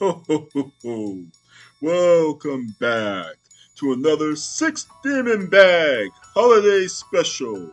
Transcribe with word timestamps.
Ho, 0.00 0.22
ho, 0.28 0.48
ho, 0.54 0.72
ho. 0.84 1.24
Welcome 1.80 2.76
back 2.78 3.34
to 3.78 3.92
another 3.92 4.36
Six 4.36 4.86
Demon 5.02 5.48
Bag 5.48 6.10
Holiday 6.34 6.86
Special. 6.86 7.72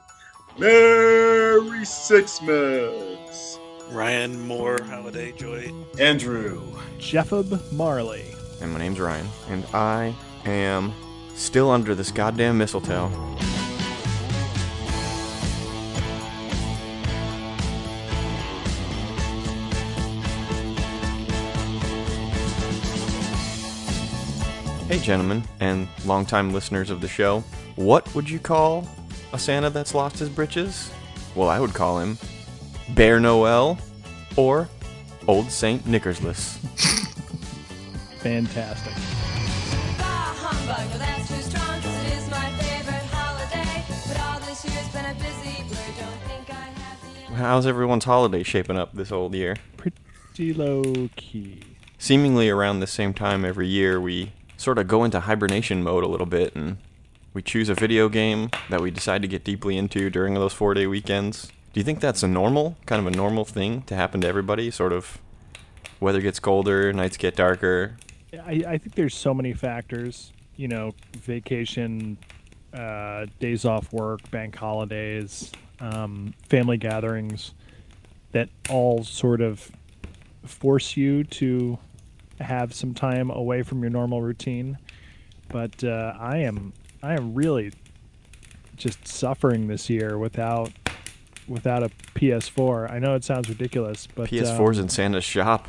Merry 0.57 1.81
Sixmas! 1.81 3.59
Ryan 3.91 4.47
Moore, 4.47 4.79
Holiday 4.85 5.33
Joy. 5.33 5.71
Andrew. 5.99 6.63
Jeffab 6.97 7.61
Marley. 7.71 8.33
And 8.59 8.73
my 8.73 8.79
name's 8.79 8.99
Ryan, 8.99 9.27
and 9.49 9.63
I 9.71 10.15
am 10.45 10.93
still 11.35 11.69
under 11.69 11.93
this 11.93 12.09
goddamn 12.09 12.57
mistletoe. 12.57 13.11
Gentlemen, 25.05 25.43
and 25.59 25.87
longtime 26.05 26.51
listeners 26.51 26.89
of 26.89 26.99
the 27.01 27.07
show, 27.07 27.41
what 27.75 28.13
would 28.15 28.29
you 28.29 28.39
call 28.39 28.87
a 29.33 29.39
Santa 29.39 29.69
that's 29.69 29.93
lost 29.93 30.17
his 30.19 30.29
britches? 30.29 30.91
Well, 31.35 31.47
I 31.49 31.59
would 31.59 31.73
call 31.73 31.99
him 31.99 32.17
Bear 32.89 33.19
Noel 33.19 33.77
or 34.35 34.67
Old 35.27 35.51
Saint 35.51 35.83
Knickersless. 35.85 36.57
Fantastic. 38.19 38.93
Bah 39.97 40.33
humbug, 40.37 40.89
well 40.89 40.97
that's 40.99 41.27
too 41.27 41.41
strong 41.41 41.81
'cause 41.81 42.05
it 42.05 42.13
is 42.17 42.29
my 42.31 42.49
favorite 42.57 43.03
holiday. 43.11 43.83
But 44.07 44.19
all 44.21 44.39
this 44.39 44.65
year's 44.65 44.87
been 44.89 45.05
a 45.05 45.13
busy 45.15 45.63
blur. 45.63 45.77
Don't 45.99 46.21
think 46.27 46.49
I 46.49 46.53
have 46.53 47.29
the 47.29 47.35
How's 47.35 47.65
everyone's 47.67 48.05
holiday 48.05 48.43
shaping 48.43 48.77
up 48.77 48.93
this 48.93 49.11
old 49.11 49.35
year? 49.35 49.55
Pretty 49.77 50.53
low 50.53 51.09
key. 51.15 51.59
Seemingly 51.97 52.49
around 52.49 52.79
the 52.79 52.87
same 52.87 53.13
time 53.13 53.45
every 53.45 53.67
year, 53.67 53.99
we 54.01 54.31
sort 54.57 54.77
of 54.77 54.87
go 54.87 55.03
into 55.03 55.19
hibernation 55.21 55.83
mode 55.83 56.03
a 56.03 56.07
little 56.07 56.25
bit 56.25 56.55
and 56.55 56.77
we 57.33 57.41
choose 57.41 57.67
a 57.67 57.75
video 57.75 58.07
game 58.07 58.49
that 58.69 58.81
we 58.81 58.89
decide 58.89 59.21
to 59.21 59.27
get 59.27 59.43
deeply 59.43 59.77
into 59.77 60.09
during 60.09 60.33
those 60.35 60.53
four 60.53 60.73
day 60.73 60.87
weekends. 60.87 61.51
Do 61.73 61.81
you 61.81 61.83
think 61.83 61.99
that's 61.99 62.23
a 62.23 62.27
normal, 62.27 62.77
kind 62.85 63.05
of 63.05 63.13
a 63.13 63.15
normal 63.15 63.43
thing 63.43 63.81
to 63.83 63.95
happen 63.95 64.21
to 64.21 64.27
everybody? 64.27 64.71
Sort 64.71 64.93
of 64.93 65.19
weather 65.99 66.21
gets 66.21 66.39
colder, 66.39 66.93
nights 66.93 67.17
get 67.17 67.35
darker. 67.35 67.97
I, 68.33 68.63
I 68.65 68.77
think 68.77 68.95
there's 68.95 69.15
so 69.15 69.33
many 69.33 69.51
factors. 69.53 70.31
You 70.55 70.69
know, 70.69 70.95
vacation, 71.17 72.17
uh, 72.73 73.25
days 73.39 73.65
off 73.65 73.91
work, 73.91 74.31
bank 74.31 74.55
holidays, 74.55 75.51
um, 75.81 76.33
family 76.47 76.77
gatherings 76.77 77.53
that 78.31 78.47
all 78.69 79.03
sort 79.03 79.41
of 79.41 79.69
force 80.45 80.95
you 80.95 81.25
to 81.25 81.77
have 82.39 82.73
some 82.73 82.93
time 82.93 83.29
away 83.29 83.63
from 83.63 83.81
your 83.81 83.89
normal 83.89 84.21
routine. 84.21 84.77
But 85.49 85.83
uh, 85.83 86.13
I 86.19 86.37
am 86.39 86.73
I 87.03 87.13
am 87.13 87.33
really 87.35 87.71
just 88.77 89.07
suffering 89.07 89.67
this 89.67 89.89
year 89.89 90.17
without 90.17 90.71
without 91.47 91.83
a 91.83 91.89
PS4. 92.15 92.91
I 92.91 92.99
know 92.99 93.15
it 93.15 93.23
sounds 93.23 93.47
ridiculous, 93.49 94.07
but 94.13 94.29
PS4's 94.29 94.77
um, 94.79 94.83
in 94.85 94.89
Santa's 94.89 95.23
shop. 95.23 95.67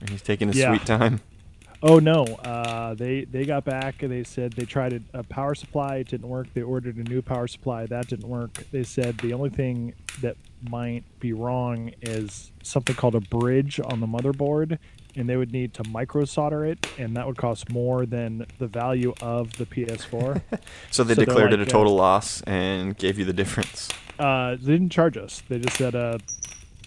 and 0.00 0.10
He's 0.10 0.22
taking 0.22 0.48
his 0.48 0.56
Yeah. 0.56 0.74
sweet 0.74 0.86
time. 0.86 1.20
Oh 1.80 2.00
no! 2.00 2.24
Uh, 2.24 2.94
they 2.94 3.24
they 3.24 3.44
got 3.44 3.64
back 3.64 4.02
and 4.02 4.10
they 4.10 4.24
said 4.24 4.54
they 4.54 4.64
tried 4.64 4.94
a, 4.94 5.18
a 5.20 5.22
power 5.22 5.54
supply. 5.54 5.98
It 5.98 6.08
didn't 6.08 6.28
work. 6.28 6.48
They 6.52 6.62
ordered 6.62 6.96
a 6.96 7.04
new 7.04 7.22
power 7.22 7.46
supply. 7.46 7.86
That 7.86 8.08
didn't 8.08 8.28
work. 8.28 8.52
They 8.72 8.82
said 8.82 9.18
the 9.18 9.32
only 9.32 9.50
thing 9.50 9.94
that 10.20 10.36
might 10.68 11.04
be 11.20 11.32
wrong 11.32 11.92
is 12.02 12.50
something 12.64 12.96
called 12.96 13.14
a 13.14 13.20
bridge 13.20 13.78
on 13.84 14.00
the 14.00 14.08
motherboard, 14.08 14.78
and 15.18 15.28
they 15.28 15.36
would 15.36 15.52
need 15.52 15.74
to 15.74 15.82
micro 15.88 16.24
solder 16.24 16.64
it, 16.64 16.86
and 16.98 17.16
that 17.16 17.26
would 17.26 17.36
cost 17.36 17.68
more 17.70 18.06
than 18.06 18.46
the 18.58 18.66
value 18.66 19.12
of 19.20 19.52
the 19.58 19.66
PS4. 19.66 20.40
So 20.90 21.04
they 21.04 21.14
So 21.14 21.16
they're 21.16 21.26
declared 21.26 21.52
it 21.52 21.58
a 21.58 21.62
like, 21.62 21.68
uh, 21.68 21.72
total 21.72 21.94
loss 21.94 22.40
and 22.42 22.96
gave 22.96 23.18
you 23.18 23.24
the 23.24 23.32
difference. 23.32 23.88
uh, 24.18 24.52
they 24.56 24.72
didn't 24.72 24.90
charge 24.90 25.16
us. 25.16 25.42
They 25.48 25.58
just 25.58 25.76
said, 25.76 25.94
uh, 25.94 26.18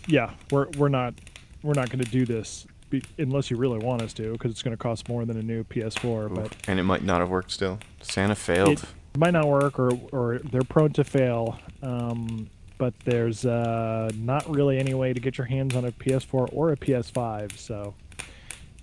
"Yeah, 0.07 0.31
we're 0.51 0.67
we're 0.77 0.89
not 0.89 1.13
we're 1.61 1.73
not 1.73 1.89
going 1.89 2.03
to 2.03 2.09
do 2.09 2.25
this." 2.25 2.65
Be, 2.89 3.01
unless 3.17 3.49
you 3.49 3.55
really 3.57 3.77
want 3.79 4.01
us 4.01 4.11
to, 4.15 4.33
because 4.33 4.51
it's 4.51 4.61
going 4.63 4.75
to 4.75 4.81
cost 4.81 5.07
more 5.07 5.23
than 5.25 5.37
a 5.37 5.41
new 5.41 5.63
PS4. 5.63 6.33
But 6.33 6.55
And 6.67 6.77
it 6.79 6.83
might 6.83 7.03
not 7.03 7.21
have 7.21 7.29
worked 7.29 7.51
still. 7.51 7.79
Santa 8.01 8.35
failed. 8.35 8.83
it 9.13 9.17
might 9.17 9.31
not 9.31 9.47
work 9.47 9.79
or, 9.79 9.91
or 10.11 10.39
they're 10.39 10.61
prone 10.63 10.91
to 10.93 11.03
fail 11.03 11.57
um, 11.83 12.49
but 12.77 12.93
there's 13.05 13.45
uh, 13.45 14.09
not 14.15 14.49
really 14.49 14.77
any 14.79 14.93
way 14.93 15.13
to 15.13 15.19
get 15.19 15.37
your 15.37 15.45
hands 15.47 15.75
on 15.75 15.85
a 15.85 15.91
ps4 15.91 16.49
or 16.53 16.71
a 16.71 16.77
ps5 16.77 17.57
so 17.57 17.93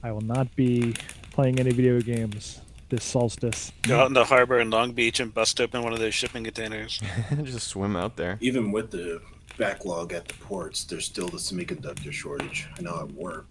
i 0.03 0.12
will 0.12 0.20
not 0.20 0.54
be 0.56 0.94
playing 1.32 1.59
any 1.59 1.70
video 1.70 2.00
games 2.00 2.60
this 2.88 3.04
solstice 3.04 3.70
Go 3.82 4.00
out 4.00 4.06
in 4.06 4.14
the 4.14 4.25
harbor 4.25 4.60
in 4.60 4.70
Long 4.70 4.92
Beach 4.92 5.20
and 5.20 5.32
bust 5.32 5.60
open 5.60 5.82
one 5.82 5.92
of 5.92 5.98
those 5.98 6.14
shipping 6.14 6.44
containers. 6.44 7.00
Just 7.42 7.69
swim 7.69 7.97
out 7.97 8.16
there. 8.16 8.38
Even 8.41 8.72
with 8.72 8.91
the 8.91 9.20
backlog 9.59 10.12
at 10.12 10.26
the 10.26 10.34
ports, 10.34 10.84
there's 10.84 11.04
still 11.04 11.28
the 11.28 11.36
semiconductor 11.36 12.12
shortage. 12.12 12.69
I 12.78 12.82
know 12.82 13.00
at 13.00 13.12
work, 13.12 13.47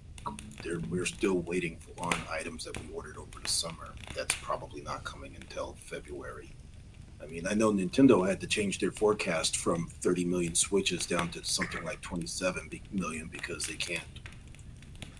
there, 0.63 0.79
we're 0.89 1.05
still 1.05 1.39
waiting 1.39 1.77
for, 1.77 2.05
on 2.05 2.15
items 2.31 2.65
that 2.65 2.79
we 2.79 2.93
ordered 2.93 3.17
over 3.17 3.39
the 3.41 3.47
summer. 3.47 3.93
That's 4.15 4.35
probably 4.35 4.81
not 4.81 5.03
coming 5.03 5.35
until 5.35 5.75
February. 5.79 6.55
I 7.21 7.25
mean, 7.25 7.47
I 7.47 7.53
know 7.53 7.71
Nintendo 7.71 8.27
had 8.27 8.39
to 8.41 8.47
change 8.47 8.79
their 8.79 8.91
forecast 8.91 9.57
from 9.57 9.87
30 10.01 10.25
million 10.25 10.55
Switches 10.55 11.05
down 11.05 11.29
to 11.29 11.43
something 11.43 11.83
like 11.83 12.01
27 12.01 12.69
million 12.91 13.27
because 13.27 13.65
they 13.65 13.73
can't 13.73 14.03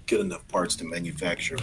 get 0.08 0.20
enough 0.20 0.48
parts 0.48 0.76
to 0.78 0.86
manufacture 0.86 1.58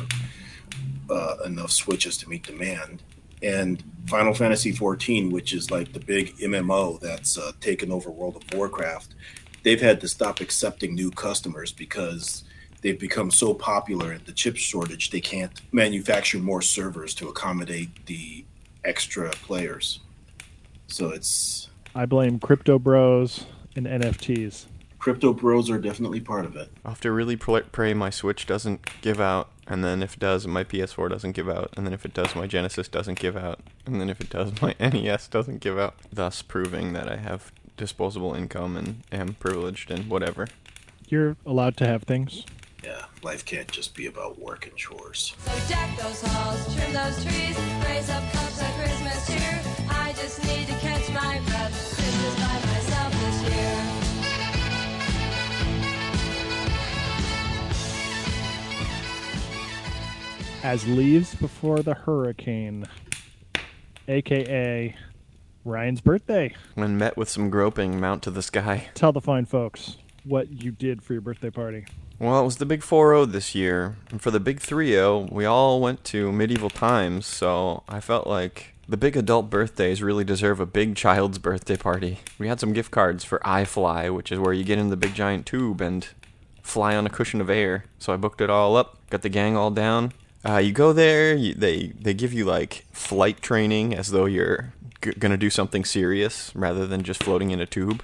uh, 1.10 1.36
enough 1.44 1.70
Switches 1.70 2.16
to 2.18 2.28
meet 2.28 2.44
demand. 2.44 3.02
And 3.42 3.82
Final 4.06 4.32
Fantasy 4.32 4.72
XIV, 4.72 5.30
which 5.30 5.52
is 5.52 5.70
like 5.70 5.92
the 5.92 6.00
big 6.00 6.36
MMO 6.36 7.00
that's 7.00 7.36
uh, 7.36 7.52
taken 7.60 7.90
over 7.90 8.10
World 8.10 8.36
of 8.36 8.54
Warcraft, 8.54 9.14
they've 9.62 9.80
had 9.80 10.00
to 10.02 10.08
stop 10.08 10.40
accepting 10.40 10.94
new 10.94 11.10
customers 11.10 11.72
because 11.72 12.44
they've 12.80 12.98
become 12.98 13.30
so 13.30 13.54
popular 13.54 14.12
at 14.12 14.26
the 14.26 14.32
chip 14.32 14.56
shortage 14.56 15.10
they 15.10 15.20
can't 15.20 15.60
manufacture 15.72 16.38
more 16.38 16.62
servers 16.62 17.14
to 17.14 17.28
accommodate 17.28 18.06
the 18.06 18.44
extra 18.84 19.30
players. 19.30 20.00
So 20.86 21.10
it's 21.10 21.68
i 21.96 22.04
blame 22.06 22.38
crypto 22.38 22.78
bros 22.78 23.46
and 23.76 23.86
nfts 23.86 24.66
crypto 25.04 25.34
bros 25.34 25.68
are 25.68 25.76
definitely 25.76 26.18
part 26.18 26.46
of 26.46 26.56
it. 26.56 26.70
I'll 26.82 26.92
have 26.92 27.00
to 27.02 27.12
really 27.12 27.36
pray 27.36 27.92
my 27.92 28.08
Switch 28.08 28.46
doesn't 28.46 29.02
give 29.02 29.20
out, 29.20 29.50
and 29.66 29.84
then 29.84 30.02
if 30.02 30.14
it 30.14 30.18
does, 30.18 30.46
my 30.46 30.64
PS4 30.64 31.10
doesn't 31.10 31.32
give 31.32 31.46
out, 31.46 31.70
and 31.76 31.84
then 31.84 31.92
if 31.92 32.06
it 32.06 32.14
does, 32.14 32.34
my 32.34 32.46
Genesis 32.46 32.88
doesn't 32.88 33.18
give 33.18 33.36
out, 33.36 33.60
and 33.84 34.00
then 34.00 34.08
if 34.08 34.18
it 34.18 34.30
does, 34.30 34.50
my 34.62 34.74
NES 34.80 35.28
doesn't 35.28 35.60
give 35.60 35.78
out, 35.78 35.96
thus 36.10 36.40
proving 36.40 36.94
that 36.94 37.06
I 37.06 37.16
have 37.16 37.52
disposable 37.76 38.32
income 38.32 38.78
and 38.78 39.02
am 39.12 39.34
privileged 39.34 39.90
and 39.90 40.08
whatever. 40.08 40.48
you're 41.08 41.36
allowed 41.44 41.76
to 41.76 41.86
have 41.86 42.04
things 42.04 42.46
Yeah, 42.82 43.04
life 43.22 43.44
can't 43.44 43.70
just 43.70 43.94
be 43.94 44.06
about 44.06 44.38
work 44.38 44.66
and 44.66 44.74
chores. 44.74 45.34
So 45.38 45.52
deck 45.68 45.98
those 45.98 46.22
halls, 46.22 46.74
trim 46.74 46.94
those 46.94 47.22
trees, 47.22 47.58
raise 47.84 48.08
up 48.08 48.22
cups 48.32 48.58
of 48.58 48.72
Christmas 48.78 49.26
cheer. 49.26 49.83
As 60.64 60.88
leaves 60.88 61.34
before 61.34 61.80
the 61.80 61.92
hurricane 61.92 62.86
aka 64.08 64.96
ryan's 65.66 66.00
birthday 66.00 66.54
When 66.74 66.96
met 66.96 67.18
with 67.18 67.28
some 67.28 67.50
groping, 67.50 68.00
mount 68.00 68.22
to 68.22 68.30
the 68.30 68.42
sky. 68.42 68.88
tell 68.94 69.12
the 69.12 69.20
fine 69.20 69.44
folks 69.44 69.98
what 70.24 70.62
you 70.62 70.70
did 70.70 71.02
for 71.02 71.12
your 71.12 71.20
birthday 71.20 71.50
party 71.50 71.84
Well, 72.18 72.40
it 72.40 72.44
was 72.44 72.56
the 72.56 72.64
big 72.64 72.80
4-0 72.80 73.30
this 73.30 73.54
year, 73.54 73.96
and 74.10 74.22
for 74.22 74.30
the 74.30 74.40
big 74.40 74.58
3-0, 74.58 75.30
we 75.30 75.44
all 75.44 75.82
went 75.82 76.02
to 76.04 76.32
medieval 76.32 76.70
times, 76.70 77.26
so 77.26 77.82
I 77.86 78.00
felt 78.00 78.26
like 78.26 78.74
the 78.88 78.96
big 78.96 79.18
adult 79.18 79.50
birthdays 79.50 80.02
really 80.02 80.24
deserve 80.24 80.60
a 80.60 80.66
big 80.66 80.96
child's 80.96 81.38
birthday 81.38 81.76
party. 81.76 82.20
We 82.38 82.48
had 82.48 82.58
some 82.58 82.72
gift 82.72 82.90
cards 82.90 83.22
for 83.22 83.38
iFly, 83.40 84.14
which 84.14 84.32
is 84.32 84.38
where 84.38 84.54
you 84.54 84.64
get 84.64 84.78
in 84.78 84.88
the 84.88 84.96
big 84.96 85.14
giant 85.14 85.44
tube 85.44 85.82
and 85.82 86.08
fly 86.62 86.96
on 86.96 87.06
a 87.06 87.10
cushion 87.10 87.42
of 87.42 87.50
air. 87.50 87.84
So 87.98 88.14
I 88.14 88.16
booked 88.16 88.40
it 88.40 88.48
all 88.48 88.76
up, 88.76 88.98
got 89.10 89.20
the 89.20 89.28
gang 89.28 89.56
all 89.56 89.70
down. 89.70 90.12
Uh, 90.46 90.58
you 90.58 90.72
go 90.72 90.92
there, 90.92 91.34
you, 91.34 91.54
they 91.54 91.88
they 92.00 92.14
give 92.14 92.32
you 92.32 92.44
like 92.44 92.84
flight 92.92 93.40
training 93.40 93.94
as 93.94 94.10
though 94.10 94.26
you're 94.26 94.74
g- 95.02 95.12
gonna 95.18 95.36
do 95.38 95.50
something 95.50 95.84
serious 95.84 96.54
rather 96.54 96.86
than 96.86 97.02
just 97.02 97.22
floating 97.22 97.50
in 97.50 97.60
a 97.60 97.66
tube 97.66 98.02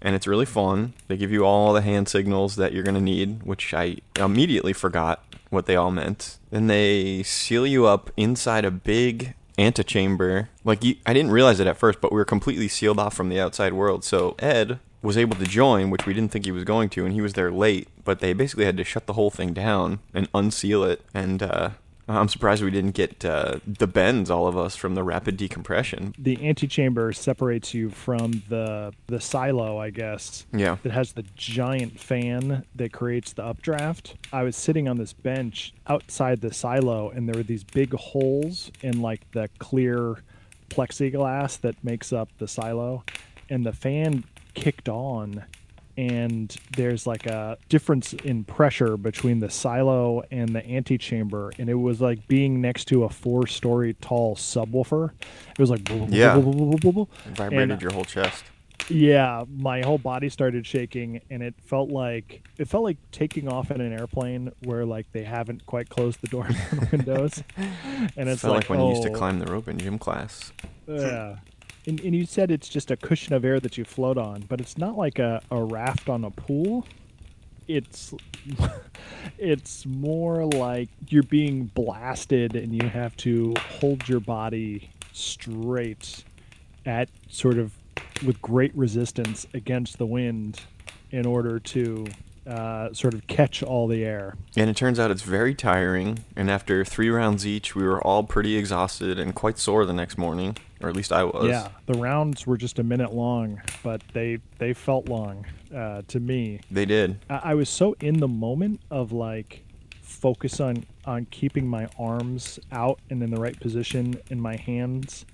and 0.00 0.14
it's 0.14 0.26
really 0.26 0.46
fun. 0.46 0.94
They 1.08 1.16
give 1.16 1.32
you 1.32 1.44
all 1.44 1.72
the 1.72 1.82
hand 1.82 2.08
signals 2.08 2.56
that 2.56 2.72
you're 2.72 2.84
to 2.84 3.00
need, 3.00 3.42
which 3.42 3.74
I 3.74 3.98
immediately 4.16 4.72
forgot 4.72 5.24
what 5.50 5.66
they 5.66 5.76
all 5.76 5.90
meant. 5.90 6.38
Then 6.50 6.66
they 6.66 7.22
seal 7.22 7.66
you 7.66 7.86
up 7.86 8.10
inside 8.16 8.64
a 8.64 8.70
big 8.70 9.34
antechamber. 9.58 10.50
Like 10.64 10.84
you, 10.84 10.96
I 11.04 11.12
didn't 11.12 11.32
realize 11.32 11.58
it 11.60 11.66
at 11.66 11.78
first, 11.78 12.00
but 12.00 12.12
we 12.12 12.16
were 12.16 12.24
completely 12.24 12.68
sealed 12.68 12.98
off 12.98 13.14
from 13.14 13.28
the 13.28 13.40
outside 13.40 13.72
world. 13.72 14.04
So 14.04 14.36
Ed 14.38 14.78
was 15.02 15.16
able 15.16 15.36
to 15.36 15.44
join, 15.44 15.90
which 15.90 16.06
we 16.06 16.14
didn't 16.14 16.30
think 16.30 16.44
he 16.44 16.52
was 16.52 16.64
going 16.64 16.90
to, 16.90 17.04
and 17.04 17.14
he 17.14 17.20
was 17.20 17.32
there 17.32 17.50
late. 17.50 17.88
But 18.08 18.20
they 18.20 18.32
basically 18.32 18.64
had 18.64 18.78
to 18.78 18.84
shut 18.84 19.04
the 19.04 19.12
whole 19.12 19.28
thing 19.28 19.52
down 19.52 19.98
and 20.14 20.30
unseal 20.34 20.82
it. 20.82 21.02
And 21.12 21.42
uh, 21.42 21.72
I'm 22.08 22.28
surprised 22.28 22.64
we 22.64 22.70
didn't 22.70 22.94
get 22.94 23.22
uh, 23.22 23.58
the 23.66 23.86
bends, 23.86 24.30
all 24.30 24.46
of 24.46 24.56
us, 24.56 24.76
from 24.76 24.94
the 24.94 25.02
rapid 25.02 25.36
decompression. 25.36 26.14
The 26.18 26.48
antechamber 26.48 27.12
separates 27.12 27.74
you 27.74 27.90
from 27.90 28.44
the 28.48 28.94
the 29.08 29.20
silo, 29.20 29.76
I 29.76 29.90
guess. 29.90 30.46
Yeah. 30.54 30.78
That 30.84 30.92
has 30.92 31.12
the 31.12 31.24
giant 31.36 32.00
fan 32.00 32.64
that 32.76 32.94
creates 32.94 33.34
the 33.34 33.44
updraft. 33.44 34.16
I 34.32 34.42
was 34.42 34.56
sitting 34.56 34.88
on 34.88 34.96
this 34.96 35.12
bench 35.12 35.74
outside 35.86 36.40
the 36.40 36.54
silo, 36.54 37.10
and 37.10 37.28
there 37.28 37.36
were 37.36 37.42
these 37.42 37.62
big 37.62 37.92
holes 37.92 38.72
in 38.80 39.02
like 39.02 39.30
the 39.32 39.50
clear 39.58 40.16
plexiglass 40.70 41.60
that 41.60 41.84
makes 41.84 42.10
up 42.10 42.30
the 42.38 42.48
silo, 42.48 43.04
and 43.50 43.66
the 43.66 43.74
fan 43.74 44.24
kicked 44.54 44.88
on. 44.88 45.44
And 45.98 46.56
there's 46.76 47.08
like 47.08 47.26
a 47.26 47.58
difference 47.68 48.12
in 48.12 48.44
pressure 48.44 48.96
between 48.96 49.40
the 49.40 49.50
silo 49.50 50.22
and 50.30 50.50
the 50.54 50.64
antechamber, 50.64 51.50
and 51.58 51.68
it 51.68 51.74
was 51.74 52.00
like 52.00 52.28
being 52.28 52.60
next 52.60 52.84
to 52.86 53.02
a 53.02 53.08
four-story 53.08 53.94
tall 53.94 54.36
subwoofer. 54.36 55.10
It 55.50 55.58
was 55.58 55.70
like 55.70 55.88
Yeah. 56.08 56.36
And- 56.36 56.96
Vibrated 57.36 57.82
your 57.82 57.92
whole 57.92 58.04
chest. 58.04 58.44
yeah, 58.88 59.42
my 59.56 59.82
whole 59.82 59.98
body 59.98 60.28
started 60.28 60.64
shaking, 60.64 61.20
and 61.30 61.42
it 61.42 61.54
felt 61.64 61.90
like 61.90 62.46
it 62.58 62.68
felt 62.68 62.84
like 62.84 62.98
taking 63.10 63.48
off 63.48 63.72
in 63.72 63.80
an 63.80 63.92
airplane 63.92 64.52
where 64.62 64.86
like 64.86 65.10
they 65.10 65.24
haven't 65.24 65.66
quite 65.66 65.88
closed 65.88 66.20
the 66.20 66.28
doors 66.28 66.54
and 66.70 66.90
windows, 66.92 67.42
and 68.16 68.28
it's 68.28 68.42
Felt 68.42 68.54
like, 68.54 68.70
like, 68.70 68.70
when 68.70 68.80
you 68.80 68.90
used 68.90 69.02
to 69.02 69.10
oh, 69.10 69.14
climb 69.14 69.40
the 69.40 69.46
rope 69.52 69.66
in 69.66 69.78
gym 69.78 69.98
class. 69.98 70.52
Yeah, 70.86 71.38
and, 71.88 71.98
and 72.00 72.14
you 72.14 72.26
said 72.26 72.50
it's 72.50 72.68
just 72.68 72.90
a 72.90 72.96
cushion 72.96 73.32
of 73.32 73.44
air 73.46 73.58
that 73.60 73.78
you 73.78 73.84
float 73.84 74.18
on, 74.18 74.42
but 74.42 74.60
it's 74.60 74.76
not 74.76 74.96
like 74.98 75.18
a, 75.18 75.40
a 75.50 75.64
raft 75.64 76.10
on 76.10 76.22
a 76.22 76.30
pool. 76.30 76.86
It's 77.66 78.12
it's 79.38 79.86
more 79.86 80.44
like 80.44 80.90
you're 81.08 81.22
being 81.22 81.64
blasted, 81.64 82.56
and 82.56 82.74
you 82.74 82.88
have 82.88 83.16
to 83.18 83.54
hold 83.80 84.06
your 84.06 84.20
body 84.20 84.90
straight 85.12 86.24
at 86.84 87.08
sort 87.30 87.58
of 87.58 87.72
with 88.24 88.40
great 88.42 88.76
resistance 88.76 89.46
against 89.54 89.96
the 89.96 90.06
wind 90.06 90.60
in 91.10 91.24
order 91.24 91.58
to 91.58 92.06
uh, 92.46 92.92
sort 92.92 93.14
of 93.14 93.26
catch 93.26 93.62
all 93.62 93.86
the 93.86 94.04
air. 94.04 94.34
And 94.56 94.68
it 94.68 94.76
turns 94.76 94.98
out 94.98 95.10
it's 95.10 95.22
very 95.22 95.54
tiring. 95.54 96.24
And 96.36 96.50
after 96.50 96.84
three 96.84 97.10
rounds 97.10 97.46
each, 97.46 97.74
we 97.74 97.84
were 97.84 98.02
all 98.02 98.24
pretty 98.24 98.56
exhausted 98.56 99.18
and 99.18 99.34
quite 99.34 99.58
sore 99.58 99.84
the 99.84 99.92
next 99.92 100.18
morning, 100.18 100.56
or 100.80 100.88
at 100.88 100.96
least 100.96 101.12
I 101.12 101.24
was. 101.24 101.48
Yeah, 101.48 101.68
the 101.86 101.98
rounds 101.98 102.46
were 102.46 102.56
just 102.56 102.78
a 102.78 102.82
minute 102.82 103.12
long, 103.12 103.60
but 103.82 104.02
they 104.12 104.38
they 104.58 104.72
felt 104.72 105.08
long 105.08 105.44
uh, 105.74 106.02
to 106.08 106.20
me. 106.20 106.60
They 106.70 106.84
did. 106.84 107.18
I, 107.28 107.40
I 107.44 107.54
was 107.54 107.68
so 107.68 107.94
in 108.00 108.20
the 108.20 108.28
moment 108.28 108.80
of 108.90 109.12
like 109.12 109.64
focus 110.02 110.60
on 110.60 110.84
on 111.04 111.26
keeping 111.30 111.66
my 111.66 111.88
arms 111.98 112.58
out 112.72 112.98
and 113.10 113.22
in 113.22 113.30
the 113.30 113.40
right 113.40 113.58
position 113.60 114.20
and 114.30 114.40
my 114.40 114.56
hands 114.56 115.26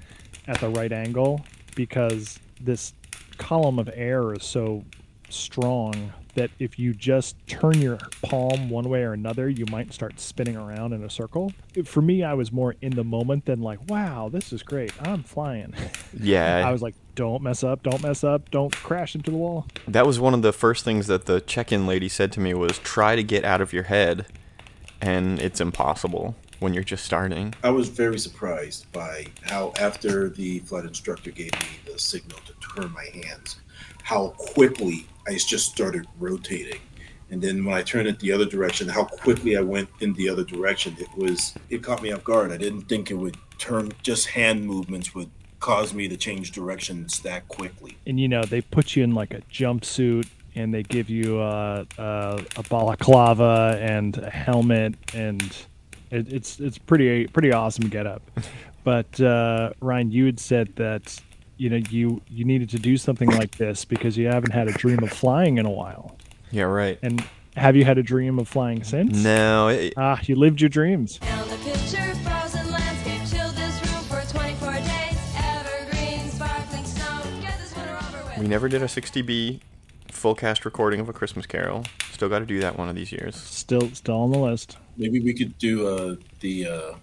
at 0.47 0.61
the 0.61 0.69
right 0.69 0.93
angle 0.93 1.45
because 1.75 2.39
this 2.61 2.93
column 3.39 3.79
of 3.79 3.91
air 3.95 4.33
is 4.33 4.45
so 4.45 4.85
strong 5.31 6.13
that 6.35 6.51
if 6.59 6.79
you 6.79 6.93
just 6.93 7.37
turn 7.47 7.81
your 7.81 7.99
palm 8.23 8.71
one 8.71 8.89
way 8.89 9.03
or 9.03 9.13
another, 9.13 9.49
you 9.49 9.67
might 9.71 9.93
start 9.93 10.21
spinning 10.21 10.57
around 10.57 10.93
in 10.93 11.03
a 11.05 11.11
circle. 11.11 11.53
For 11.85 12.03
me, 12.03 12.23
I 12.23 12.35
was 12.35 12.53
more 12.53 12.75
in 12.81 12.95
the 12.95 13.05
moment 13.05 13.47
than 13.47 13.61
like, 13.61 13.79
wow, 13.89 14.29
this 14.29 14.53
is 14.53 14.63
great. 14.63 14.93
I'm 15.07 15.23
flying. 15.23 15.75
Yeah. 16.17 16.67
I 16.67 16.71
was 16.71 16.81
like, 16.81 16.95
don't 17.17 17.43
mess 17.43 17.65
up, 17.65 17.83
don't 17.83 18.01
mess 18.01 18.23
up, 18.23 18.51
don't 18.53 18.75
crash 18.75 19.17
into 19.17 19.33
the 19.33 19.37
wall. 19.37 19.67
That 19.89 20.07
was 20.07 20.21
one 20.21 20.33
of 20.33 20.43
the 20.43 20.53
first 20.53 20.85
things 20.85 21.09
that 21.09 21.27
the 21.27 21.41
check-in 21.41 21.89
lady 21.89 22.09
said 22.09 22.31
to 22.33 22.41
me 22.41 22.55
was 22.55 22.79
try 22.79 23.17
to 23.17 23.23
get 23.25 23.45
out 23.45 23.61
of 23.61 23.73
your 23.73 23.83
head 23.85 24.27
and 25.01 25.41
it's 25.41 25.61
impossible 25.61 26.35
when 26.61 26.73
you're 26.73 26.85
just 26.85 27.05
starting. 27.05 27.53
I 27.63 27.71
was 27.71 27.89
very 27.89 28.19
surprised 28.19 28.91
by 28.93 29.27
how, 29.43 29.73
after 29.79 30.31
the 30.31 30.61
flight 30.61 30.85
instructor 30.85 31.31
gave 31.31 31.53
me 31.53 31.93
the 31.93 31.99
signal 31.99 32.39
to 32.47 32.55
turn 32.75 32.93
my 32.93 33.07
hands, 33.13 33.57
how 34.03 34.29
quickly 34.39 35.07
I 35.27 35.35
just 35.37 35.67
started 35.73 36.07
rotating. 36.19 36.81
And 37.31 37.43
then 37.43 37.65
when 37.65 37.75
I 37.75 37.83
turned 37.83 38.07
it 38.07 38.21
the 38.21 38.33
other 38.33 38.45
direction, 38.45 38.89
how 38.89 39.05
quickly 39.05 39.57
I 39.57 39.61
went 39.61 39.89
in 40.01 40.13
the 40.13 40.29
other 40.29 40.45
direction. 40.45 40.95
It 40.99 41.09
was 41.17 41.55
it 41.71 41.83
caught 41.83 42.03
me 42.03 42.13
off 42.13 42.23
guard. 42.23 42.53
I 42.53 42.57
didn't 42.57 42.83
think 42.83 43.11
it 43.11 43.15
would 43.15 43.37
turn 43.59 43.93
just 44.03 44.29
hand 44.29 44.67
movements 44.67 45.15
would 45.15 45.31
cause 45.61 45.95
me 45.95 46.07
to 46.09 46.17
change 46.17 46.53
directions 46.53 47.21
that 47.21 47.49
quickly. 47.49 47.97
and 48.07 48.21
you 48.21 48.29
know 48.29 48.43
they 48.45 48.61
put 48.61 48.95
you 48.95 49.03
in 49.03 49.15
like 49.15 49.33
a 49.33 49.41
jumpsuit 49.51 50.27
and 50.55 50.75
they 50.75 50.83
give 50.83 51.09
you 51.09 51.41
a, 51.41 51.87
a, 51.97 52.45
a 52.57 52.63
balaclava 52.65 53.79
and 53.81 54.19
a 54.19 54.29
helmet 54.29 54.95
and 55.15 55.43
it, 56.11 56.31
it's 56.31 56.61
it's 56.61 56.77
pretty 56.77 57.27
pretty 57.29 57.51
awesome 57.51 57.89
get 57.89 58.07
up 58.07 58.23
but 58.85 59.19
uh, 59.23 59.71
ryan 59.81 60.11
you 60.11 60.27
had 60.27 60.39
said 60.39 60.69
that 60.77 61.19
you 61.57 61.71
know 61.71 61.77
you 61.91 62.21
you 62.29 62.45
needed 62.45 62.69
to 62.71 62.79
do 62.79 62.97
something 62.97 63.31
like 63.31 63.57
this 63.59 63.85
because 63.85 64.17
you 64.17 64.27
haven't 64.27 64.53
had 64.53 64.69
a 64.69 64.73
dream 64.73 65.03
of 65.03 65.11
flying 65.11 65.59
in 65.59 65.67
a 65.67 65.71
while 65.71 66.17
Yeah, 66.51 66.65
right. 66.65 66.99
and 67.03 67.25
have 67.57 67.77
you 67.77 67.85
had 67.85 67.99
a 67.99 68.03
dream 68.03 68.39
of 68.39 68.49
flying 68.49 68.83
since 68.85 69.23
No, 69.23 69.69
it, 69.69 69.95
ah 69.97 70.19
you 70.25 70.35
lived 70.37 70.61
your 70.61 70.69
dreams 70.71 71.19
Down 71.19 71.49
the 71.49 71.57
picture, 71.59 72.15
frozen 72.25 72.71
landscape, 72.71 73.21
chill 73.31 73.51
this 73.53 73.81
room 73.87 74.03
for 74.05 74.21
24 74.33 74.73
days. 74.73 75.19
Evergreen, 75.37 76.29
sparkling 76.31 76.85
snow, 76.85 77.23
get 77.41 77.59
this 77.61 77.75
winter 77.77 77.97
over 77.97 78.29
with. 78.31 78.39
we 78.39 78.49
never 78.49 78.69
did 78.69 78.83
a 78.83 78.87
60B 78.87 79.61
full 80.09 80.35
cast 80.35 80.65
recording 80.65 81.01
of 81.01 81.09
A 81.09 81.13
Christmas 81.13 81.47
Carol. 81.47 81.85
Still 82.13 82.29
got 82.29 82.39
to 82.41 82.47
do 82.47 82.59
that 82.61 82.79
one 82.79 82.89
of 82.89 82.95
these 82.95 83.13
years. 83.13 83.37
still 83.37 83.89
still 83.93 84.17
on 84.17 84.31
the 84.33 84.39
list 84.39 84.77
Maybe 84.97 85.19
we 85.21 85.35
could 85.35 85.57
do 85.59 85.87
uh, 85.89 86.17
the 86.41 86.67
uh, 86.69 86.95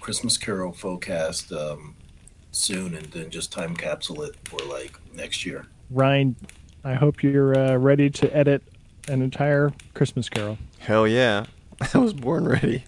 Christmas 0.00 0.36
Carol 0.38 0.72
forecast 0.72 1.52
um, 1.52 1.94
soon, 2.56 2.94
and 2.94 3.06
then 3.06 3.30
just 3.30 3.52
time 3.52 3.76
capsule 3.76 4.22
it 4.22 4.36
for 4.44 4.58
like 4.66 4.98
next 5.14 5.44
year. 5.46 5.66
ryan 5.90 6.34
i 6.84 6.94
hope 6.94 7.22
you're 7.22 7.56
uh, 7.58 7.76
ready 7.76 8.08
to 8.10 8.34
edit 8.36 8.62
an 9.08 9.22
entire 9.22 9.72
christmas 9.94 10.28
carol 10.28 10.58
Hell 10.78 11.06
yeah. 11.08 11.46
I 11.94 11.98
was 11.98 12.12
born 12.12 12.46
ready. 12.46 12.84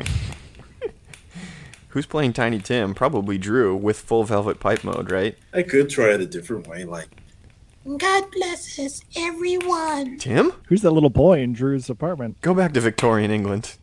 Who's 1.90 2.04
playing 2.06 2.32
Tiny 2.32 2.58
Tim? 2.58 2.94
Probably 2.94 3.38
Drew 3.38 3.76
with 3.76 4.00
full 4.00 4.24
velvet 4.24 4.58
pipe 4.60 4.82
mode, 4.84 5.10
right? 5.10 5.38
I 5.54 5.62
could 5.62 5.88
try 5.88 6.12
it 6.14 6.20
a 6.20 6.26
different 6.26 6.66
way, 6.66 6.84
like 6.84 7.08
God 7.96 8.24
blesses 8.32 9.02
everyone. 9.16 10.18
Tim? 10.18 10.52
Who's 10.66 10.82
that 10.82 10.90
little 10.90 11.10
boy 11.10 11.38
in 11.40 11.52
Drew's 11.52 11.88
apartment? 11.88 12.40
Go 12.42 12.54
back 12.54 12.74
to 12.74 12.80
Victorian 12.80 13.30
England. 13.30 13.76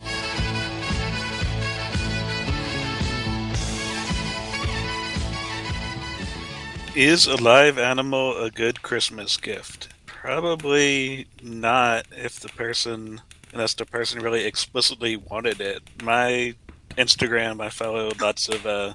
Is 6.96 7.28
a 7.28 7.36
live 7.36 7.78
animal 7.78 8.42
a 8.42 8.50
good 8.50 8.82
Christmas 8.82 9.36
gift? 9.36 9.90
Probably 10.06 11.28
not 11.44 12.06
if 12.14 12.40
the 12.40 12.48
person, 12.48 13.20
unless 13.52 13.74
the 13.74 13.86
person 13.86 14.22
really 14.22 14.46
explicitly 14.46 15.18
wanted 15.18 15.60
it. 15.60 15.84
My 16.02 16.56
Instagram, 16.98 17.60
I 17.62 17.68
follow 17.68 18.12
lots 18.22 18.48
of 18.48 18.66
uh, 18.66 18.94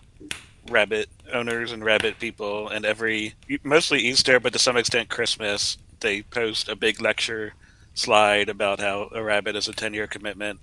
rabbit 0.71 1.11
owners 1.31 1.73
and 1.73 1.85
rabbit 1.85 2.19
people, 2.19 2.71
and 2.71 2.87
every, 2.87 3.35
mostly 3.65 3.99
Easter, 4.01 4.41
but 4.41 4.55
to 4.55 4.59
some 4.59 4.79
extent 4.79 5.11
Christmas, 5.11 5.77
they 6.01 6.23
post 6.23 6.71
a 6.71 6.77
big 6.77 7.03
lecture 7.03 7.53
slide 7.93 8.49
about 8.49 8.81
how 8.81 9.11
a 9.15 9.23
rabbit 9.23 9.57
is 9.57 9.69
a 9.69 9.75
10 9.75 9.93
year 9.93 10.07
commitment. 10.07 10.59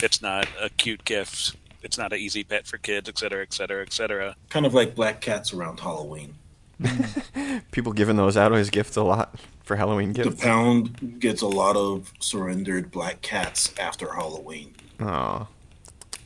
It's 0.00 0.20
not 0.20 0.46
a 0.60 0.68
cute 0.68 1.06
gift. 1.06 1.56
It's 1.82 1.96
not 1.96 2.12
an 2.12 2.18
easy 2.18 2.44
pet 2.44 2.66
for 2.66 2.76
kids, 2.76 3.08
et 3.08 3.18
cetera, 3.18 3.40
et 3.40 3.54
cetera, 3.54 3.80
et 3.80 3.94
cetera. 3.94 4.36
kind 4.50 4.66
of 4.66 4.74
like 4.74 4.94
black 4.94 5.22
cats 5.22 5.54
around 5.54 5.80
Halloween. 5.80 6.34
People 7.70 7.92
giving 7.92 8.16
those 8.16 8.36
out 8.36 8.52
as 8.52 8.70
gifts 8.70 8.96
a 8.96 9.02
lot 9.02 9.34
for 9.62 9.76
Halloween 9.76 10.12
gifts. 10.12 10.30
The 10.30 10.36
pound 10.36 11.20
gets 11.20 11.42
a 11.42 11.46
lot 11.46 11.76
of 11.76 12.12
surrendered 12.18 12.90
black 12.90 13.22
cats 13.22 13.72
after 13.78 14.14
Halloween. 14.14 14.74
Aw. 15.00 15.46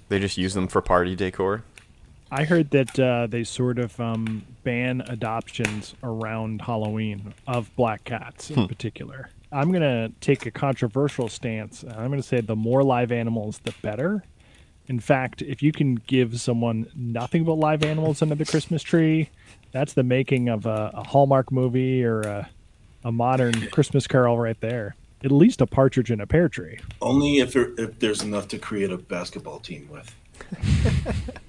They 0.09 0.19
just 0.19 0.37
use 0.37 0.55
them 0.55 0.69
for 0.69 0.81
party 0.81 1.17
decor. 1.17 1.65
I 2.31 2.45
heard 2.45 2.71
that 2.71 2.99
uh, 2.99 3.27
they 3.29 3.45
sort 3.45 3.79
of 3.79 3.99
um, 4.01 4.45
ban 4.65 5.03
adoptions 5.07 5.95
around 6.03 6.63
Halloween 6.63 7.35
of 7.47 7.75
black 7.77 8.05
cats 8.05 8.51
in 8.51 8.67
particular. 8.67 9.31
I'm 9.53 9.71
going 9.71 9.83
to 9.83 10.13
take 10.21 10.45
a 10.45 10.51
controversial 10.51 11.29
stance. 11.29 11.85
I'm 11.85 12.09
going 12.09 12.21
to 12.21 12.23
say 12.23 12.41
the 12.41 12.57
more 12.57 12.83
live 12.83 13.13
animals, 13.13 13.61
the 13.63 13.73
better. 13.81 14.25
In 14.89 15.01
fact, 15.01 15.41
if 15.43 15.63
you 15.63 15.73
can 15.73 15.97
give 15.97 16.41
someone 16.41 16.91
nothing 16.95 17.45
but 17.45 17.55
live 17.55 17.83
animals 17.85 18.23
under 18.23 18.35
the 18.35 18.45
Christmas 18.45 18.83
tree, 18.83 19.31
that's 19.73 19.93
the 19.93 20.03
making 20.03 20.49
of 20.49 20.67
a, 20.67 20.91
a 20.95 21.07
Hallmark 21.07 21.53
movie 21.53 22.05
or 22.05 22.21
a, 22.23 22.49
a 23.05 23.13
modern 23.13 23.69
Christmas 23.69 24.07
Carol 24.07 24.39
right 24.39 24.61
there. 24.61 24.97
At 25.25 25.33
least 25.33 25.61
a 25.61 25.67
partridge 25.67 26.11
in 26.11 26.21
a 26.21 26.27
pear 26.27 26.49
tree. 26.49 26.79
Only 27.01 27.39
if, 27.39 27.53
there, 27.53 27.73
if 27.79 27.99
there's 27.99 28.23
enough 28.23 28.49
to 28.49 28.59
create 28.59 28.91
a 28.91 28.99
basketball 28.99 29.59
team 29.59 29.89
with. 29.91 30.15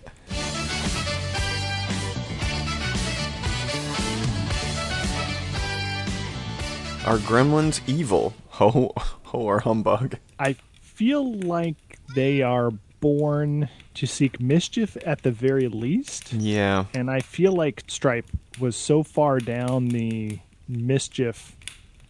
Are 7.07 7.19
gremlins 7.19 7.79
evil? 7.87 8.33
Ho, 8.49 8.91
ho 8.97 9.39
or 9.39 9.59
humbug. 9.59 10.17
I 10.39 10.57
feel 10.81 11.33
like 11.39 11.77
they 12.15 12.41
are 12.41 12.71
born 12.99 13.69
to 13.97 14.05
seek 14.05 14.39
mischief 14.39 14.95
at 15.07 15.23
the 15.23 15.31
very 15.31 15.67
least. 15.67 16.31
Yeah. 16.31 16.85
And 16.93 17.09
I 17.09 17.19
feel 17.19 17.51
like 17.51 17.83
Stripe 17.87 18.29
was 18.59 18.75
so 18.75 19.01
far 19.01 19.39
down 19.39 19.87
the 19.87 20.37
mischief 20.67 21.55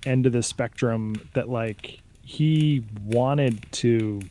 end 0.06 0.26
of 0.26 0.34
the 0.34 0.44
spectrum 0.44 1.16
that 1.34 1.48
like 1.48 2.02
he 2.24 2.84
wanted 3.06 3.66
to 3.72 4.22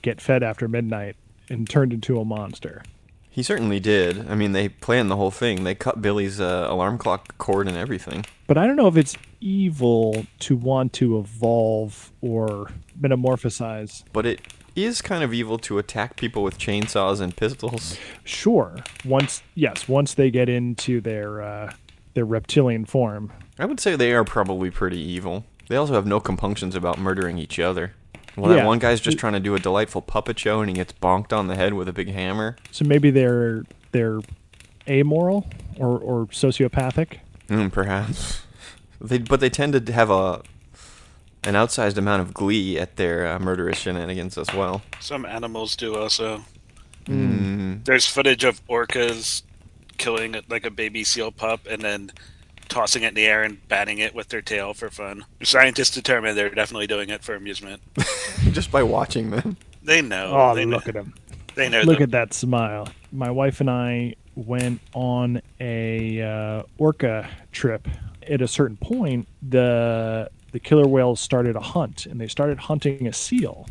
get 0.00 0.18
fed 0.18 0.42
after 0.42 0.66
midnight 0.66 1.16
and 1.50 1.68
turned 1.68 1.92
into 1.92 2.18
a 2.18 2.24
monster. 2.24 2.82
He 3.28 3.42
certainly 3.42 3.80
did. 3.80 4.30
I 4.30 4.34
mean, 4.34 4.52
they 4.52 4.70
planned 4.70 5.10
the 5.10 5.16
whole 5.16 5.30
thing. 5.30 5.64
They 5.64 5.74
cut 5.74 6.00
Billy's 6.00 6.40
uh, 6.40 6.68
alarm 6.70 6.96
clock 6.96 7.36
cord 7.36 7.68
and 7.68 7.76
everything. 7.76 8.24
But 8.46 8.56
I 8.56 8.66
don't 8.66 8.76
know 8.76 8.86
if 8.86 8.96
it's 8.96 9.16
evil 9.40 10.24
to 10.38 10.56
want 10.56 10.94
to 10.94 11.18
evolve 11.18 12.12
or 12.22 12.70
metamorphosize. 12.98 14.04
But 14.12 14.24
it 14.24 14.40
is 14.74 15.02
kind 15.02 15.22
of 15.22 15.32
evil 15.32 15.58
to 15.58 15.78
attack 15.78 16.16
people 16.16 16.42
with 16.42 16.58
chainsaws 16.58 17.20
and 17.20 17.36
pistols. 17.36 17.98
Sure, 18.24 18.76
once 19.04 19.42
yes, 19.54 19.88
once 19.88 20.14
they 20.14 20.30
get 20.30 20.48
into 20.48 21.00
their 21.00 21.42
uh, 21.42 21.72
their 22.14 22.24
reptilian 22.24 22.84
form. 22.84 23.32
I 23.58 23.66
would 23.66 23.80
say 23.80 23.96
they 23.96 24.12
are 24.12 24.24
probably 24.24 24.70
pretty 24.70 24.98
evil. 24.98 25.44
They 25.68 25.76
also 25.76 25.94
have 25.94 26.06
no 26.06 26.20
compunctions 26.20 26.74
about 26.74 26.98
murdering 26.98 27.38
each 27.38 27.58
other. 27.58 27.94
Well, 28.36 28.52
that 28.52 28.66
one 28.66 28.80
guy's 28.80 29.00
just 29.00 29.16
trying 29.16 29.34
to 29.34 29.40
do 29.40 29.54
a 29.54 29.60
delightful 29.60 30.02
puppet 30.02 30.38
show 30.38 30.60
and 30.60 30.68
he 30.68 30.74
gets 30.74 30.92
bonked 30.92 31.32
on 31.32 31.46
the 31.46 31.54
head 31.54 31.74
with 31.74 31.88
a 31.88 31.92
big 31.92 32.10
hammer. 32.10 32.56
So 32.72 32.84
maybe 32.84 33.10
they're 33.10 33.64
they're 33.92 34.20
amoral 34.88 35.46
or, 35.78 35.98
or 35.98 36.26
sociopathic. 36.26 37.18
Mm, 37.48 37.72
perhaps. 37.72 38.42
They, 39.00 39.18
but 39.18 39.40
they 39.40 39.50
tend 39.50 39.86
to 39.86 39.92
have 39.92 40.10
a 40.10 40.42
an 41.46 41.54
outsized 41.54 41.96
amount 41.96 42.22
of 42.22 42.32
glee 42.32 42.78
at 42.78 42.96
their 42.96 43.26
uh, 43.26 43.38
murderous 43.38 43.78
shenanigans 43.78 44.38
as 44.38 44.52
well. 44.54 44.82
Some 45.00 45.24
animals 45.24 45.76
do 45.76 45.94
also. 45.96 46.44
Mm. 47.06 47.84
There's 47.84 48.06
footage 48.06 48.44
of 48.44 48.66
orcas 48.66 49.42
killing 49.98 50.36
like 50.48 50.66
a 50.66 50.70
baby 50.70 51.04
seal 51.04 51.30
pup 51.30 51.60
and 51.68 51.82
then 51.82 52.10
tossing 52.68 53.02
it 53.02 53.08
in 53.08 53.14
the 53.14 53.26
air 53.26 53.42
and 53.42 53.66
batting 53.68 53.98
it 53.98 54.14
with 54.14 54.28
their 54.28 54.42
tail 54.42 54.74
for 54.74 54.90
fun. 54.90 55.24
Scientists 55.42 55.90
determine 55.90 56.34
they're 56.34 56.50
definitely 56.50 56.86
doing 56.86 57.10
it 57.10 57.22
for 57.22 57.34
amusement. 57.34 57.82
just 58.52 58.70
by 58.70 58.82
watching 58.82 59.30
them. 59.30 59.56
They 59.82 60.02
know. 60.02 60.30
Oh, 60.32 60.54
they 60.54 60.64
look 60.64 60.86
know, 60.86 60.88
at 60.88 60.94
them. 60.94 61.14
They 61.54 61.68
know. 61.68 61.82
Look 61.82 61.98
them. 61.98 62.04
at 62.04 62.10
that 62.12 62.34
smile. 62.34 62.88
My 63.12 63.30
wife 63.30 63.60
and 63.60 63.70
I 63.70 64.14
went 64.34 64.80
on 64.94 65.42
a 65.60 66.22
uh, 66.22 66.62
orca 66.78 67.28
trip. 67.52 67.86
At 68.28 68.40
a 68.40 68.48
certain 68.48 68.78
point, 68.78 69.28
the 69.46 70.30
the 70.54 70.60
killer 70.60 70.86
whales 70.86 71.20
started 71.20 71.56
a 71.56 71.60
hunt, 71.60 72.06
and 72.06 72.20
they 72.20 72.28
started 72.28 72.56
hunting 72.56 73.08
a 73.08 73.12
seal. 73.12 73.66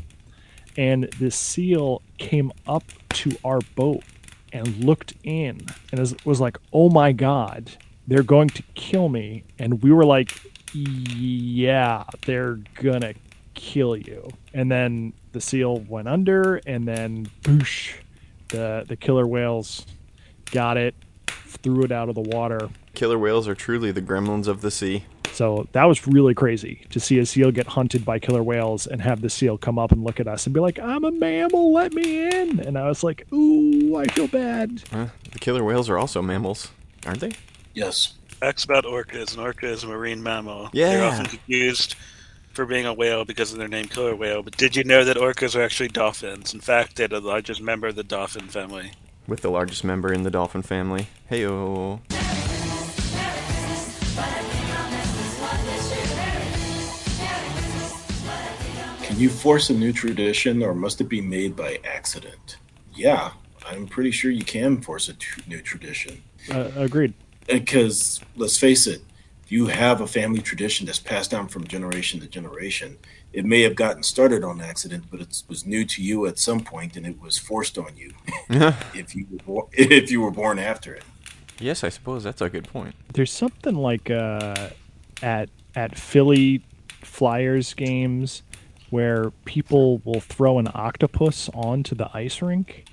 And 0.76 1.06
this 1.18 1.34
seal 1.34 2.02
came 2.18 2.52
up 2.68 2.84
to 3.12 3.32
our 3.46 3.62
boat 3.74 4.04
and 4.52 4.68
looked 4.84 5.14
in, 5.24 5.66
and 5.94 6.16
was, 6.26 6.42
like, 6.42 6.58
"Oh 6.74 6.90
my 6.90 7.14
god, 7.14 7.72
they're 8.06 8.22
going 8.22 8.50
to 8.50 8.64
kill 8.76 9.08
me!" 9.08 9.46
And 9.58 9.82
we 9.82 9.94
were 9.94 10.04
like, 10.04 10.38
"Yeah, 10.74 12.04
they're 12.26 12.60
gonna 12.74 13.14
kill 13.54 13.96
you." 13.96 14.28
And 14.54 14.70
then 14.70 15.14
the 15.32 15.40
seal 15.40 15.80
went 15.88 16.10
under, 16.10 16.60
and 16.68 16.86
then 16.86 17.28
boosh, 17.44 17.94
the 18.50 18.84
the 18.86 18.98
killer 18.98 19.26
whales 19.26 19.86
got 20.52 20.76
it, 20.76 20.96
threw 21.28 21.84
it 21.84 21.94
out 21.94 22.10
of 22.10 22.16
the 22.16 22.30
water. 22.38 22.68
Killer 22.94 23.18
whales 23.18 23.48
are 23.48 23.56
truly 23.56 23.92
the 23.92 24.02
gremlins 24.02 24.48
of 24.48 24.62
the 24.62 24.72
sea. 24.72 25.06
So 25.32 25.68
that 25.72 25.86
was 25.86 26.06
really 26.06 26.36
crazy 26.36 26.86
to 26.92 27.00
see 27.00 27.18
a 27.18 27.26
seal 27.26 27.52
get 27.52 27.66
hunted 27.66 28.06
by 28.06 28.20
killer 28.20 28.44
whales 28.44 28.86
and 28.86 29.02
have 29.02 29.22
the 29.22 29.32
seal 29.32 29.58
come 29.58 29.80
up 29.80 29.92
and 29.92 30.04
look 30.04 30.20
at 30.20 30.28
us 30.28 30.46
and 30.46 30.54
be 30.54 30.60
like, 30.60 30.78
"I'm 30.78 31.04
a 31.04 31.12
mammal, 31.12 31.74
let 31.74 31.92
me 31.92 32.28
in." 32.28 32.60
And 32.60 32.78
I 32.78 32.88
was 32.88 33.04
like, 33.04 33.26
"Ooh, 33.34 33.96
I 33.96 34.06
feel 34.06 34.28
bad." 34.28 34.84
Huh? 34.92 35.08
The 35.32 35.40
killer 35.40 35.64
whales 35.64 35.90
are 35.90 35.98
also 35.98 36.22
mammals, 36.22 36.70
aren't 37.06 37.22
they? 37.22 37.32
Yes. 37.74 38.14
Facts 38.28 38.64
about 38.64 38.84
orcas. 38.84 39.34
An 39.34 39.40
orca 39.40 39.68
is 39.68 39.84
a 39.84 39.88
marine 39.88 40.22
mammal. 40.22 40.70
Yeah. 40.72 40.90
They're 40.90 41.06
often 41.06 41.26
confused 41.26 41.96
for 42.54 42.68
being 42.68 42.86
a 42.86 42.94
whale 42.94 43.26
because 43.26 43.52
of 43.52 43.58
their 43.58 43.68
name 43.68 43.86
killer 43.86 44.16
whale. 44.16 44.44
But 44.44 44.58
did 44.58 44.76
you 44.76 44.84
know 44.84 45.04
that 45.04 45.18
orcas 45.18 45.56
are 45.56 45.64
actually 45.64 45.90
dolphins? 45.90 46.54
In 46.54 46.60
fact, 46.60 46.98
they're 46.98 47.08
the 47.08 47.20
largest 47.22 47.60
member 47.60 47.88
of 47.88 47.96
the 47.96 48.04
dolphin 48.04 48.50
family. 48.50 48.92
With 49.26 49.42
the 49.42 49.50
largest 49.50 49.84
member 49.84 50.14
in 50.14 50.22
the 50.22 50.30
dolphin 50.30 50.62
family. 50.62 51.08
Heyo. 51.32 52.02
Can 59.14 59.22
you 59.22 59.30
force 59.30 59.70
a 59.70 59.76
new 59.76 59.94
tradition 59.94 60.64
or 60.64 60.74
must 60.74 61.00
it 61.00 61.04
be 61.04 61.22
made 61.22 61.56
by 61.56 61.80
accident? 61.84 62.58
Yeah, 62.96 63.34
I'm 63.64 63.86
pretty 63.86 64.10
sure 64.10 64.32
you 64.32 64.44
can 64.44 64.82
force 64.82 65.08
a 65.08 65.14
new 65.48 65.62
tradition. 65.62 66.24
Uh, 66.50 66.72
agreed. 66.76 67.14
Because 67.46 68.22
let's 68.36 68.58
face 68.58 68.88
it, 68.88 69.04
if 69.44 69.52
you 69.52 69.68
have 69.68 70.02
a 70.02 70.08
family 70.08 70.42
tradition 70.42 70.88
that's 70.88 70.98
passed 70.98 71.30
down 71.30 71.48
from 71.48 71.68
generation 71.68 72.22
to 72.22 72.28
generation, 72.28 72.98
it 73.34 73.46
may 73.46 73.62
have 73.62 73.76
gotten 73.76 74.02
started 74.02 74.44
on 74.44 74.60
accident, 74.62 75.04
but 75.12 75.22
it 75.22 75.44
was 75.48 75.64
new 75.64 75.86
to 75.86 76.02
you 76.02 76.26
at 76.26 76.40
some 76.40 76.62
point 76.62 76.98
and 76.98 77.06
it 77.06 77.22
was 77.22 77.38
forced 77.38 77.78
on 77.78 77.96
you 77.96 78.14
if 78.96 79.16
you 79.16 79.28
were 79.30 79.38
born, 79.46 79.68
if 79.74 80.10
you 80.10 80.22
were 80.22 80.32
born 80.32 80.58
after 80.58 80.96
it. 80.96 81.04
yes, 81.60 81.84
I 81.84 81.90
suppose 81.90 82.24
that's 82.24 82.42
a 82.42 82.50
good 82.50 82.68
point. 82.68 82.96
There's 83.14 83.32
something 83.32 83.76
like 83.76 84.10
uh, 84.10 84.70
at 85.22 85.50
at 85.76 86.00
Philly 86.00 86.64
Flyers 87.04 87.76
games 87.76 88.42
where 88.94 89.32
people 89.46 89.98
will 90.06 90.20
throw 90.20 90.60
an 90.60 90.68
octopus 90.76 91.50
onto 91.52 91.96
the 91.96 92.08
ice 92.16 92.44
rink, 92.44 92.86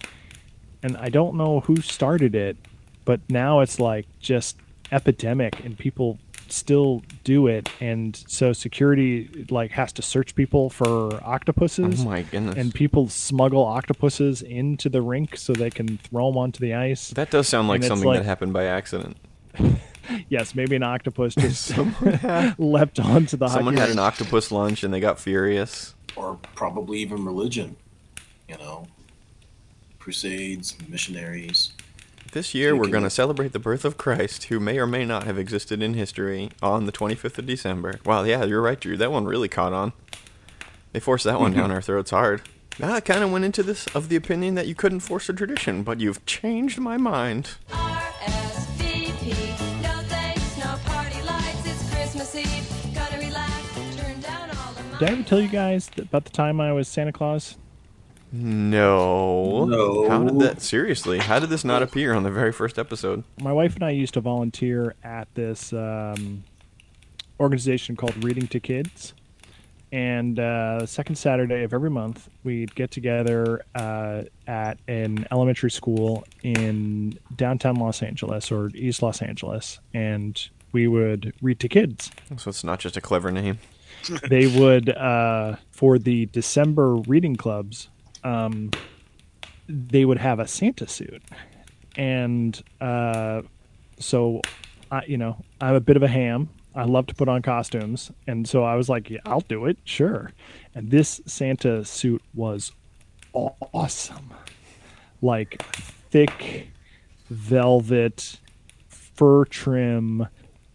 and 0.83 0.97
I 0.97 1.11
don't 1.11 1.35
know 1.37 1.61
who 1.61 1.77
started 1.83 2.35
it, 2.35 2.57
but 3.05 3.21
now 3.29 3.61
it's 3.61 3.79
like 3.79 4.07
just 4.19 4.57
epidemic, 4.91 5.63
and 5.63 5.77
people 5.79 6.19
still 6.49 7.03
do 7.23 7.47
it, 7.47 7.69
and 7.81 8.17
so 8.27 8.55
security 8.55 9.47
like 9.51 9.73
has 9.73 9.93
to 9.93 10.01
search 10.03 10.35
people 10.35 10.71
for 10.71 11.21
octopuses. 11.23 12.01
Oh 12.01 12.05
my 12.07 12.23
goodness. 12.23 12.57
And 12.57 12.73
people 12.75 13.09
smuggle 13.11 13.63
octopuses 13.67 14.41
into 14.41 14.89
the 14.89 15.03
rink 15.03 15.37
so 15.37 15.53
they 15.53 15.71
can 15.71 15.99
throw 15.99 16.31
them 16.31 16.39
onto 16.39 16.61
the 16.61 16.73
ice. 16.73 17.11
that 17.11 17.31
does 17.31 17.47
sound 17.47 17.69
like 17.69 17.81
And 17.83 17.89
something 17.89 18.09
like- 18.09 18.21
that 18.21 18.25
happened 18.25 18.55
by 18.55 18.65
accident. 18.65 19.19
Yes, 20.29 20.55
maybe 20.55 20.77
an 20.77 20.83
octopus 20.83 21.35
just 21.35 21.71
had, 21.73 22.55
leapt 22.59 22.99
onto 23.01 23.37
the 23.37 23.49
someone 23.49 23.75
hockey 23.75 23.89
had 23.89 23.91
an 23.91 23.99
octopus 23.99 24.51
lunch 24.51 24.83
and 24.83 24.93
they 24.93 25.01
got 25.01 25.19
furious. 25.19 25.95
Or 26.17 26.39
probably 26.55 26.99
even 27.01 27.25
religion, 27.25 27.77
you 28.49 28.57
know, 28.59 28.87
crusades, 29.99 30.77
missionaries. 30.89 31.73
This 32.33 32.55
year, 32.55 32.77
we're 32.77 32.87
going 32.87 33.03
to 33.03 33.11
celebrate 33.11 33.53
the 33.53 33.59
birth 33.59 33.85
of 33.85 33.97
Christ, 33.97 34.45
who 34.45 34.61
may 34.61 34.79
or 34.79 34.87
may 34.87 35.05
not 35.05 35.25
have 35.25 35.37
existed 35.37 35.83
in 35.83 35.95
history, 35.95 36.51
on 36.63 36.87
the 36.87 36.93
25th 36.93 37.39
of 37.39 37.47
December. 37.47 37.99
Wow, 38.05 38.23
yeah, 38.23 38.45
you're 38.45 38.63
right, 38.63 38.79
Drew. 38.79 38.97
That 38.97 39.11
one 39.11 39.25
really 39.25 39.49
caught 39.49 39.73
on. 39.73 39.93
They 40.93 41.01
forced 41.01 41.25
that 41.25 41.41
one 41.41 41.53
down 41.53 41.65
mm-hmm. 41.65 41.73
our 41.73 41.83
throats 41.83 42.13
hard. 42.13 42.43
I 42.81 43.01
kind 43.01 43.23
of 43.23 43.33
went 43.33 43.45
into 43.45 43.63
this 43.63 43.87
of 43.89 44.09
the 44.09 44.17
opinion 44.17 44.55
that 44.55 44.67
you 44.67 44.75
couldn't 44.75 45.01
force 45.01 45.29
a 45.29 45.33
tradition, 45.33 45.83
but 45.83 46.01
you've 46.01 46.25
changed 46.25 46.79
my 46.79 46.97
mind. 46.97 47.51
Did 55.01 55.09
I 55.09 55.13
ever 55.13 55.23
tell 55.23 55.41
you 55.41 55.49
guys 55.49 55.91
about 55.97 56.27
the 56.27 56.31
time 56.31 56.61
I 56.61 56.75
was 56.75 56.87
Santa 56.87 57.11
Claus? 57.11 57.57
No. 58.33 59.65
No. 59.65 60.07
How 60.11 60.23
did 60.23 60.39
that? 60.41 60.61
Seriously, 60.61 61.17
how 61.17 61.39
did 61.39 61.49
this 61.49 61.65
not 61.65 61.83
appear 61.83 62.13
on 62.13 62.23
the 62.23 62.31
very 62.31 62.53
first 62.53 62.79
episode? 62.79 63.25
My 63.41 63.51
wife 63.51 63.77
and 63.77 63.83
I 63.83 63.93
used 63.93 64.13
to 64.13 64.21
volunteer 64.21 64.95
at 65.03 65.35
this 65.35 65.73
um, 65.73 66.45
organization 67.41 67.97
called 67.97 68.23
Reading 68.23 68.47
to 68.49 68.61
Kids. 68.61 69.15
And 69.91 70.39
uh, 70.39 70.81
the 70.81 70.87
second 70.87 71.15
Saturday 71.15 71.63
of 71.63 71.73
every 71.73 71.89
month, 71.89 72.29
we'd 72.45 72.75
get 72.75 72.91
together 72.91 73.63
uh, 73.75 74.25
at 74.47 74.77
an 74.87 75.27
elementary 75.33 75.71
school 75.71 76.25
in 76.43 77.19
downtown 77.37 77.77
Los 77.77 78.03
Angeles 78.03 78.53
or 78.53 78.69
East 78.75 79.03
Los 79.03 79.23
Angeles, 79.23 79.81
and 79.95 80.51
we 80.73 80.89
would 80.89 81.33
read 81.41 81.59
to 81.61 81.71
kids. 81.71 82.11
So 82.37 82.51
it's 82.51 82.63
not 82.63 82.81
just 82.81 82.99
a 82.99 83.01
clever 83.01 83.31
name. 83.31 83.61
They 84.29 84.47
would 84.47 84.89
uh, 84.91 85.57
for 85.71 85.99
the 85.99 86.27
December 86.27 86.97
reading 86.97 87.37
clubs, 87.37 87.89
um, 88.25 88.71
they 89.69 90.05
would 90.05 90.19
have 90.19 90.39
a 90.39 90.47
Santa 90.47 90.89
suit, 90.89 91.23
and 91.97 92.63
uh, 92.81 93.43
so 93.99 94.41
I, 94.91 95.05
you 95.07 95.17
know, 95.17 95.43
I'm 95.61 95.75
a 95.75 95.81
bit 95.81 95.97
of 95.97 96.03
a 96.03 96.09
ham. 96.09 96.49
I 96.75 96.85
love 96.85 97.07
to 97.09 97.15
put 97.15 97.29
on 97.29 97.43
costumes, 97.43 98.11
and 98.27 98.49
so 98.49 98.63
I 98.65 98.77
was 98.77 98.89
like, 98.89 99.11
yeah, 99.11 99.21
"I'll 99.25 99.41
do 99.41 99.67
it, 99.67 99.79
sure." 99.85 100.33
And 100.75 100.91
this 100.91 101.21
Santa 101.27 101.85
suit 101.85 102.23
was 102.35 102.73
awesome, 103.33 104.33
like 105.21 105.63
thick 106.11 106.69
velvet, 107.29 108.39
fur 108.89 109.45
trim, 109.47 110.27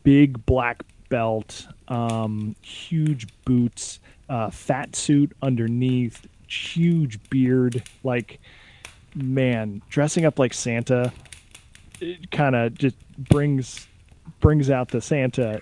big 0.03 0.45
black 0.45 0.83
belt, 1.09 1.67
um, 1.87 2.55
huge 2.61 3.27
boots, 3.45 3.99
uh, 4.29 4.49
fat 4.49 4.95
suit 4.95 5.31
underneath, 5.41 6.27
huge 6.47 7.19
beard. 7.29 7.83
Like, 8.03 8.39
man, 9.13 9.81
dressing 9.89 10.25
up 10.25 10.39
like 10.39 10.53
Santa, 10.53 11.11
it 11.99 12.31
kind 12.31 12.55
of 12.55 12.75
just 12.75 12.95
brings 13.17 13.87
brings 14.39 14.69
out 14.69 14.89
the 14.89 15.01
Santa 15.01 15.61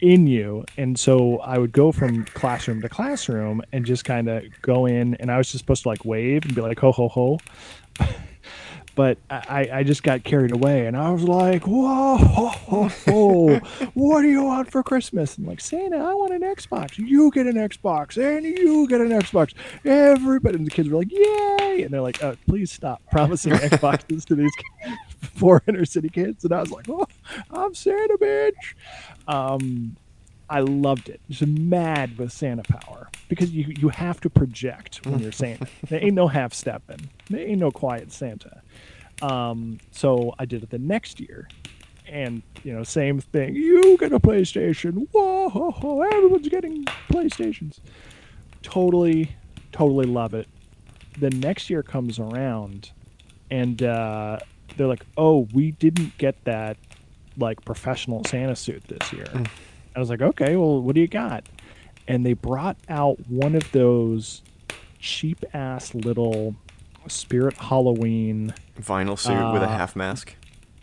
in 0.00 0.26
you. 0.26 0.64
And 0.76 0.98
so 0.98 1.38
I 1.38 1.58
would 1.58 1.72
go 1.72 1.92
from 1.92 2.24
classroom 2.26 2.80
to 2.82 2.88
classroom 2.88 3.62
and 3.72 3.84
just 3.84 4.04
kind 4.04 4.28
of 4.28 4.44
go 4.62 4.86
in, 4.86 5.14
and 5.16 5.30
I 5.30 5.38
was 5.38 5.52
just 5.52 5.62
supposed 5.62 5.82
to 5.82 5.88
like 5.88 6.04
wave 6.04 6.44
and 6.44 6.54
be 6.54 6.60
like 6.60 6.78
ho 6.78 6.92
ho 6.92 7.08
ho. 7.08 7.38
But 8.96 9.18
I, 9.28 9.68
I 9.70 9.82
just 9.82 10.02
got 10.02 10.24
carried 10.24 10.52
away, 10.52 10.86
and 10.86 10.96
I 10.96 11.10
was 11.10 11.22
like, 11.22 11.66
"Whoa, 11.66 12.16
ho, 12.16 12.46
ho, 12.46 12.88
ho. 12.88 13.58
what 13.92 14.22
do 14.22 14.28
you 14.28 14.42
want 14.42 14.72
for 14.72 14.82
Christmas?" 14.82 15.36
And 15.36 15.46
like 15.46 15.60
Santa, 15.60 15.98
I 15.98 16.14
want 16.14 16.32
an 16.32 16.40
Xbox. 16.40 16.96
You 16.96 17.30
get 17.30 17.46
an 17.46 17.56
Xbox, 17.56 18.16
and 18.16 18.46
you 18.46 18.88
get 18.88 19.02
an 19.02 19.10
Xbox. 19.10 19.52
Everybody, 19.84 20.56
and 20.56 20.66
the 20.66 20.70
kids 20.70 20.88
were 20.88 20.96
like, 20.96 21.12
"Yay!" 21.12 21.82
And 21.82 21.90
they're 21.90 22.00
like, 22.00 22.24
uh, 22.24 22.36
"Please 22.48 22.72
stop 22.72 23.02
promising 23.10 23.52
Xboxes 23.72 24.24
to 24.24 24.34
these 24.34 24.52
poor 25.38 25.62
inner 25.68 25.84
city 25.84 26.08
kids." 26.08 26.44
And 26.44 26.54
I 26.54 26.60
was 26.60 26.70
like, 26.70 26.88
"Oh, 26.88 27.06
I'm 27.50 27.74
Santa, 27.74 28.16
bitch." 28.18 28.74
Um, 29.28 29.96
I 30.48 30.60
loved 30.60 31.08
it. 31.08 31.20
Just 31.28 31.46
mad 31.46 32.16
with 32.18 32.32
Santa 32.32 32.62
power 32.62 33.10
because 33.28 33.50
you 33.50 33.74
you 33.76 33.88
have 33.90 34.20
to 34.20 34.30
project 34.30 35.04
when 35.04 35.18
you're 35.18 35.32
Santa. 35.32 35.66
there 35.88 36.02
ain't 36.02 36.14
no 36.14 36.28
half 36.28 36.54
stepping. 36.54 37.10
There 37.28 37.46
ain't 37.46 37.58
no 37.58 37.70
quiet 37.70 38.12
Santa. 38.12 38.62
Um, 39.22 39.78
so 39.90 40.34
I 40.38 40.44
did 40.44 40.62
it 40.62 40.70
the 40.70 40.78
next 40.78 41.20
year, 41.20 41.48
and 42.08 42.42
you 42.62 42.72
know, 42.72 42.82
same 42.82 43.20
thing. 43.20 43.54
You 43.54 43.96
get 43.98 44.12
a 44.12 44.20
PlayStation. 44.20 45.08
Whoa, 45.12 45.48
ho, 45.48 45.70
ho, 45.70 46.02
everyone's 46.02 46.48
getting 46.48 46.84
PlayStations. 47.08 47.80
Totally, 48.62 49.34
totally 49.72 50.06
love 50.06 50.34
it. 50.34 50.48
The 51.18 51.30
next 51.30 51.70
year 51.70 51.82
comes 51.82 52.18
around, 52.18 52.90
and 53.50 53.82
uh, 53.82 54.38
they're 54.76 54.86
like, 54.86 55.06
"Oh, 55.16 55.48
we 55.52 55.70
didn't 55.72 56.16
get 56.18 56.44
that 56.44 56.76
like 57.38 57.64
professional 57.64 58.24
Santa 58.24 58.56
suit 58.56 58.84
this 58.88 59.12
year." 59.12 59.26
I 59.94 59.98
was 59.98 60.10
like, 60.10 60.20
"Okay, 60.20 60.56
well, 60.56 60.82
what 60.82 60.94
do 60.94 61.00
you 61.00 61.08
got?" 61.08 61.44
And 62.08 62.24
they 62.24 62.34
brought 62.34 62.76
out 62.88 63.18
one 63.28 63.54
of 63.54 63.70
those 63.72 64.42
cheap 64.98 65.44
ass 65.54 65.94
little 65.94 66.54
Spirit 67.10 67.56
Halloween 67.58 68.54
Vinyl 68.80 69.18
suit 69.18 69.52
with 69.52 69.62
a 69.62 69.66
Uh, 69.66 69.76
half 69.76 69.96
mask. 69.96 70.34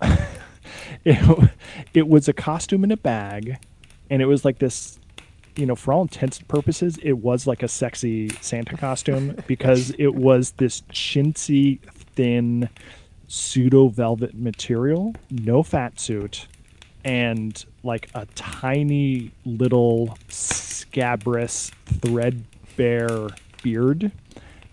it, 1.05 1.49
it 1.93 2.07
was 2.07 2.27
a 2.27 2.33
costume 2.33 2.83
in 2.83 2.91
a 2.91 2.97
bag 2.97 3.57
and 4.09 4.21
it 4.21 4.25
was 4.25 4.43
like 4.45 4.59
this 4.59 4.99
you 5.55 5.65
know 5.65 5.75
for 5.75 5.93
all 5.93 6.01
intents 6.01 6.39
and 6.39 6.47
purposes 6.47 6.97
it 7.03 7.13
was 7.13 7.45
like 7.47 7.63
a 7.63 7.67
sexy 7.67 8.29
santa 8.41 8.75
costume 8.75 9.35
because 9.47 9.91
it 9.99 10.15
was 10.15 10.51
this 10.57 10.81
chintzy 10.91 11.79
thin 12.15 12.67
pseudo 13.27 13.87
velvet 13.87 14.33
material 14.35 15.13
no 15.29 15.63
fat 15.63 15.99
suit 15.99 16.47
and 17.05 17.65
like 17.83 18.09
a 18.15 18.25
tiny 18.35 19.31
little 19.45 20.17
scabrous 20.29 21.71
threadbare 21.85 23.27
beard 23.61 24.11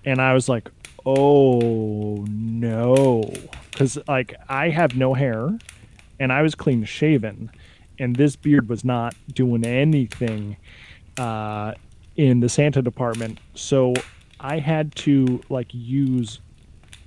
and 0.05 0.21
i 0.21 0.33
was 0.33 0.49
like 0.49 0.71
oh 1.07 2.25
no 2.29 3.33
because 3.71 3.99
like 4.09 4.35
i 4.49 4.69
have 4.69 4.97
no 4.97 5.15
hair 5.15 5.59
and 6.21 6.33
I 6.33 6.43
was 6.43 6.55
clean 6.55 6.85
shaven, 6.85 7.51
and 7.99 8.15
this 8.15 8.37
beard 8.37 8.69
was 8.69 8.85
not 8.85 9.17
doing 9.33 9.65
anything 9.67 10.59
uh, 11.19 11.73
in 12.15 12.41
the 12.41 12.49
Santa 12.49 12.83
department. 12.83 13.41
So 13.55 13.95
I 14.39 14.59
had 14.59 14.95
to 14.97 15.41
like 15.49 15.69
use 15.73 16.41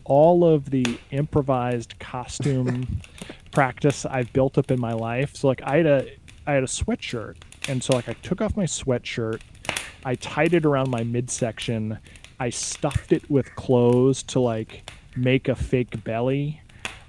all 0.04 0.44
of 0.44 0.72
the 0.72 1.00
improvised 1.12 1.98
costume 2.00 3.02
practice 3.52 4.06
I've 4.06 4.34
built 4.34 4.58
up 4.58 4.72
in 4.72 4.82
my 4.82 4.94
life. 4.94 5.36
So 5.36 5.48
like 5.48 5.62
I 5.62 5.78
had 5.78 5.86
a 5.86 6.12
I 6.46 6.54
had 6.54 6.64
a 6.64 6.68
sweatshirt, 6.68 7.36
and 7.70 7.82
so 7.82 7.94
like 7.94 8.10
I 8.10 8.14
took 8.14 8.42
off 8.42 8.58
my 8.58 8.66
sweatshirt, 8.66 9.42
I 10.04 10.16
tied 10.16 10.56
it 10.56 10.66
around 10.66 10.90
my 10.90 11.04
midsection, 11.04 12.00
I 12.44 12.50
stuffed 12.50 13.12
it 13.12 13.30
with 13.30 13.56
clothes 13.56 14.24
to 14.24 14.40
like 14.40 14.92
make 15.16 15.48
a 15.48 15.56
fake 15.56 16.04
belly 16.04 16.62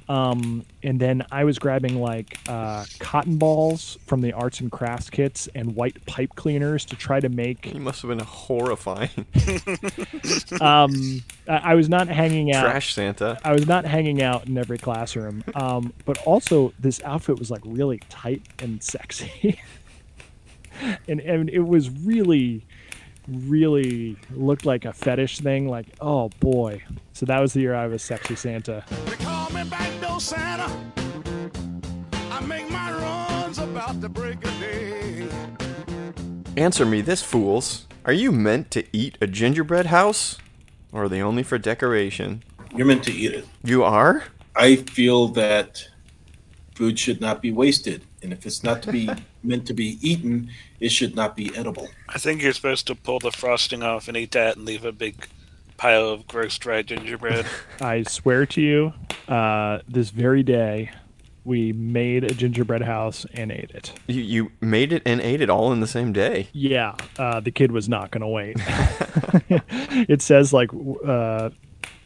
um, 0.09 0.65
and 0.83 1.01
then 1.01 1.25
I 1.31 1.45
was 1.45 1.59
grabbing 1.59 2.01
like 2.01 2.39
uh, 2.47 2.85
cotton 2.99 3.39
balls 3.39 3.97
from 4.07 4.21
the 4.21 4.33
arts 4.33 4.61
and 4.61 4.71
crafts 4.71 5.09
kits 5.09 5.49
and 5.55 5.75
white 5.75 6.05
pipe 6.05 6.31
cleaners 6.35 6.85
to 6.87 6.97
try 6.97 7.21
to 7.21 7.29
make. 7.29 7.65
He 7.65 7.79
must 7.79 8.03
have 8.03 8.11
been 8.11 8.19
horrifying. 8.21 9.11
Um, 10.61 11.23
I, 11.49 11.57
I 11.57 11.75
was 11.75 11.89
not 11.89 12.09
hanging 12.09 12.55
out. 12.55 12.65
Trash 12.65 12.95
Santa. 12.95 13.39
I 13.45 13.53
was 13.53 13.67
not 13.67 13.85
hanging 13.85 14.23
out 14.23 14.47
in 14.47 14.57
every 14.57 14.79
classroom. 14.79 15.45
Um, 15.55 15.93
but 16.05 16.19
also 16.19 16.73
this 16.79 17.03
outfit 17.03 17.39
was 17.39 17.51
like 17.51 17.61
really 17.65 18.01
tight 18.09 18.43
and 18.61 18.83
sexy, 18.83 19.61
and 21.09 21.21
and 21.21 21.51
it 21.51 21.61
was 21.61 21.91
really, 21.91 22.65
really 23.29 24.17
looked 24.31 24.67
like 24.67 24.85
a 24.85 24.93
fetish 24.93 25.41
thing. 25.41 25.69
Like 25.69 25.87
oh 26.01 26.31
boy. 26.41 26.83
So 27.13 27.27
that 27.27 27.41
was 27.41 27.53
the 27.53 27.61
year 27.61 27.75
I 27.75 27.87
was 27.87 28.03
sexy 28.03 28.37
Santa. 28.37 28.85
They 29.07 29.17
call 29.17 29.51
me 29.51 29.65
backdoor 29.65 30.21
Santa. 30.21 30.71
I 32.31 32.41
make 32.41 32.71
my 32.71 32.93
runs 32.93 33.59
about 33.59 34.01
the 34.01 34.09
break 34.09 34.45
of 34.45 34.61
day. 34.61 35.29
Answer 36.57 36.87
me 36.87 37.01
this, 37.01 37.23
fools. 37.23 37.87
Are 38.05 38.13
you 38.13 38.31
meant 38.31 38.71
to 38.73 38.85
eat 38.93 39.19
a 39.21 39.27
gingerbread 39.27 39.87
house? 39.87 40.39
Or 40.93 41.05
are 41.05 41.09
they 41.09 41.21
only 41.21 41.43
for 41.43 41.59
decoration? 41.59 42.45
You're 42.77 42.87
meant 42.87 43.03
to 43.05 43.13
eat 43.13 43.33
it. 43.33 43.47
You 43.65 43.83
are? 43.83 44.25
I 44.55 44.77
feel 44.77 45.29
that 45.29 45.89
food 46.75 46.99
should 46.99 47.21
not 47.21 47.41
be 47.41 47.53
wasted, 47.53 48.03
and 48.23 48.33
if 48.33 48.47
it's 48.47 48.63
not 48.63 48.83
to 48.83 48.93
be 48.93 49.09
meant 49.43 49.67
to 49.67 49.75
be 49.75 49.99
eaten, 50.01 50.51
it 50.81 50.91
should 50.91 51.15
not 51.15 51.37
be 51.37 51.55
edible. 51.57 51.89
I 52.09 52.19
think 52.19 52.43
you're 52.43 52.53
supposed 52.53 52.87
to 52.89 52.95
pull 52.95 53.21
the 53.21 53.31
frosting 53.31 53.83
off 53.83 54.09
and 54.09 54.17
eat 54.17 54.33
that 54.33 54.57
and 54.57 54.65
leave 54.65 54.85
a 54.85 54.93
big 54.93 55.29
pile 55.77 56.09
of 56.09 56.27
gross 56.27 56.59
dried 56.59 56.89
gingerbread. 56.89 57.47
I 57.81 58.03
swear 58.05 58.47
to 58.47 58.61
you, 58.61 58.93
uh, 59.29 59.81
this 59.89 60.11
very 60.11 60.43
day, 60.43 60.91
we 61.45 61.73
made 61.73 62.25
a 62.25 62.33
gingerbread 62.33 62.83
house 62.83 63.27
and 63.35 63.53
ate 63.53 63.71
it. 63.73 63.93
You, 64.07 64.23
you 64.23 64.53
made 64.61 64.93
it 64.93 65.03
and 65.05 65.21
ate 65.21 65.43
it 65.43 65.51
all 65.51 65.73
in 65.73 65.81
the 65.81 65.87
same 65.87 66.13
day. 66.13 66.49
Yeah, 66.53 66.95
uh, 67.19 67.41
the 67.41 67.51
kid 67.51 67.71
was 67.71 67.89
not 67.89 68.11
going 68.11 68.23
to 68.23 68.29
wait. 68.29 68.57
it 70.09 70.23
says 70.23 70.53
like 70.53 70.71
uh, 71.05 71.51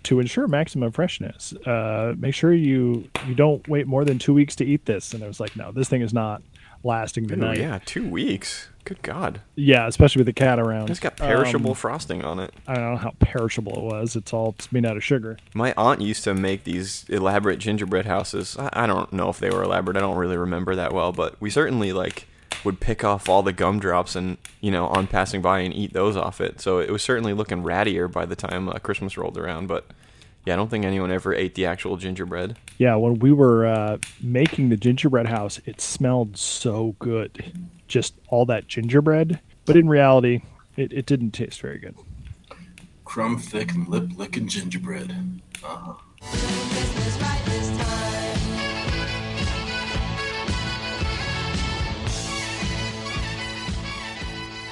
to 0.09 0.21
ensure 0.21 0.47
maximum 0.49 0.91
freshness, 0.93 1.53
uh, 1.67 2.15
make 2.19 2.35
sure 2.35 2.53
you 2.53 3.09
you 3.27 3.35
don't 3.35 3.67
wait 3.69 3.87
more 3.87 4.05
than 4.05 4.19
two 4.19 4.33
weeks 4.35 4.57
to 4.57 4.65
eat 4.65 4.85
this. 4.87 5.13
And 5.15 5.23
I 5.23 5.27
was 5.27 5.39
like, 5.41 5.55
no, 5.57 5.71
this 5.73 5.89
thing 5.89 6.03
is 6.03 6.13
not 6.15 6.43
lasting 6.83 7.27
the 7.27 7.35
Ooh, 7.35 7.39
night. 7.39 7.59
yeah, 7.59 7.79
two 7.85 8.09
weeks. 8.09 8.69
Good 8.85 9.03
God. 9.03 9.43
Yeah, 9.55 9.87
especially 9.87 10.21
with 10.21 10.27
the 10.27 10.33
cat 10.33 10.59
around. 10.59 10.89
It's 10.89 11.01
got 11.01 11.17
perishable 11.19 11.71
Um, 11.73 11.77
frosting 11.77 12.25
on 12.25 12.39
it. 12.41 12.55
I 12.67 12.75
don't 12.77 12.93
know 12.93 12.97
how 12.97 13.13
perishable 13.21 13.77
it 13.77 13.83
was. 13.95 14.17
It's 14.17 14.33
all 14.33 14.55
it's 14.59 14.73
made 14.73 14.87
out 14.87 14.97
of 14.97 15.05
sugar. 15.05 15.37
My 15.53 15.75
aunt 15.77 16.01
used 16.01 16.25
to 16.25 16.33
make 16.33 16.65
these 16.65 17.05
elaborate 17.11 17.59
gingerbread 17.59 18.07
houses. 18.07 18.57
I, 18.59 18.71
I 18.85 18.87
don't 18.87 19.13
know 19.13 19.29
if 19.29 19.39
they 19.41 19.51
were 19.51 19.63
elaborate. 19.63 19.99
I 19.99 20.01
don't 20.01 20.17
really 20.17 20.39
remember 20.39 20.75
that 20.77 20.95
well, 20.95 21.13
but 21.13 21.39
we 21.39 21.51
certainly 21.51 21.93
like 21.93 22.27
would 22.65 22.81
pick 22.81 23.05
off 23.05 23.29
all 23.29 23.43
the 23.43 23.53
gumdrops 23.53 24.17
and 24.17 24.37
you 24.61 24.71
know 24.71 24.87
on 24.89 25.07
passing 25.07 25.41
by 25.43 25.61
and 25.61 25.75
eat 25.75 25.93
those 25.93 26.17
off 26.17 26.41
it. 26.41 26.61
So 26.61 26.79
it 26.79 26.91
was 26.91 27.03
certainly 27.03 27.33
looking 27.33 27.63
rattier 27.63 28.11
by 28.11 28.27
the 28.27 28.37
time 28.37 28.69
uh, 28.69 28.75
Christmas 28.75 29.17
rolled 29.17 29.39
around. 29.39 29.67
But 29.67 29.87
yeah, 30.45 30.55
I 30.55 30.57
don't 30.57 30.71
think 30.71 30.85
anyone 30.85 31.11
ever 31.11 31.35
ate 31.35 31.55
the 31.55 31.67
actual 31.67 31.97
gingerbread. 31.97 32.57
Yeah, 32.79 32.95
when 32.97 33.19
we 33.19 33.33
were 33.33 33.67
uh, 33.67 33.99
making 34.23 34.71
the 34.71 34.77
gingerbread 34.77 35.27
house, 35.27 35.61
it 35.67 35.81
smelled 35.81 36.37
so 36.39 36.95
good. 36.99 37.53
Just 37.87 38.15
all 38.29 38.47
that 38.47 38.67
gingerbread. 38.67 39.41
But 39.67 39.77
in 39.77 39.89
reality, 39.89 40.43
it, 40.77 40.93
it 40.93 41.05
didn't 41.07 41.33
taste 41.33 41.61
very 41.61 41.79
good. 41.79 41.95
Crumb 43.05 43.39
thick 43.39 43.73
and 43.73 43.89
lip 43.89 44.11
licking 44.17 44.49
gingerbread. 44.49 45.15
Uh-huh. 45.63 45.95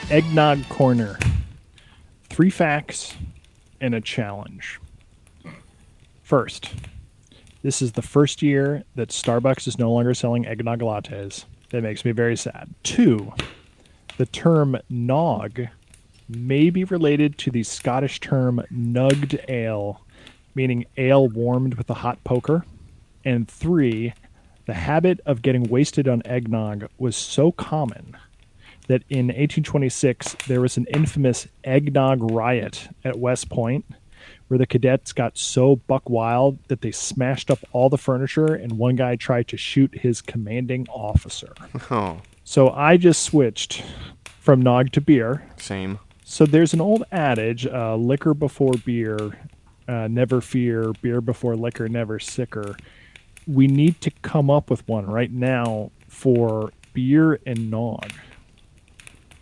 Eggnog 0.09 0.69
Corner. 0.69 1.19
Three 2.31 2.49
facts 2.49 3.17
and 3.81 3.93
a 3.93 4.01
challenge. 4.01 4.79
First, 6.23 6.71
this 7.63 7.83
is 7.83 7.91
the 7.91 8.03
first 8.03 8.41
year 8.41 8.85
that 8.95 9.09
Starbucks 9.09 9.67
is 9.67 9.81
no 9.81 9.91
longer 9.91 10.15
selling 10.15 10.47
eggnog 10.47 10.79
lattes. 10.79 11.45
That 11.71 11.83
makes 11.83 12.05
me 12.05 12.13
very 12.13 12.37
sad. 12.37 12.73
Two, 12.85 13.33
the 14.17 14.27
term 14.27 14.77
nog 14.89 15.63
may 16.29 16.71
be 16.71 16.85
related 16.85 17.37
to 17.39 17.51
the 17.51 17.65
Scottish 17.65 18.21
term 18.21 18.63
nugged 18.73 19.45
ale, 19.49 20.03
meaning 20.55 20.87
ale 20.97 21.27
warmed 21.27 21.75
with 21.75 21.91
a 21.91 21.95
hot 21.95 22.23
poker. 22.23 22.65
And 23.25 23.49
three, 23.49 24.15
the 24.67 24.75
habit 24.75 25.19
of 25.27 25.43
getting 25.43 25.65
wasted 25.65 26.07
on 26.07 26.23
eggnog 26.25 26.89
was 26.97 27.17
so 27.17 27.51
common 27.51 28.17
that 28.89 29.03
in 29.09 29.27
1826 29.27 30.37
there 30.47 30.61
was 30.61 30.77
an 30.77 30.87
infamous 30.93 31.47
eggnog 31.65 32.31
riot 32.31 32.89
at 33.05 33.19
West 33.19 33.49
Point 33.51 33.85
where 34.49 34.59
the 34.59 34.67
cadets 34.67 35.13
got 35.13 35.37
so 35.37 35.77
buck 35.77 36.09
wild 36.09 36.59
that 36.69 36.81
they 36.81 36.93
smashed 36.93 37.51
up 37.51 37.59
all 37.73 37.89
the 37.89 37.99
furniture 37.99 38.55
and 38.55 38.73
one 38.79 38.95
guy 38.97 39.17
tried 39.17 39.49
to 39.49 39.57
shoot 39.57 39.99
his 39.99 40.23
commanding 40.23 40.87
officer. 40.89 41.53
Oh, 41.91 42.21
So 42.45 42.71
I 42.71 42.97
just 42.97 43.23
switched 43.23 43.83
from 44.41 44.63
nog 44.63 44.93
to 44.93 45.01
beer. 45.01 45.43
same. 45.57 45.99
So 46.25 46.45
there's 46.45 46.75
an 46.75 46.81
old 46.81 47.05
adage: 47.13 47.67
uh, 47.67 47.95
"Liquor 47.95 48.35
before 48.35 48.73
beer, 48.85 49.17
uh, 49.87 50.09
never 50.09 50.41
fear; 50.41 50.93
beer 51.01 51.21
before 51.21 51.55
liquor, 51.55 51.89
never 51.89 52.19
sicker." 52.19 52.77
We 53.47 53.69
need 53.69 54.01
to 54.01 54.11
come 54.23 54.51
up 54.51 54.69
with 54.69 54.87
one 54.89 55.07
right 55.07 55.31
now 55.31 55.93
for 56.09 56.73
beer 56.95 57.39
and 57.47 57.71
nog. 57.71 58.11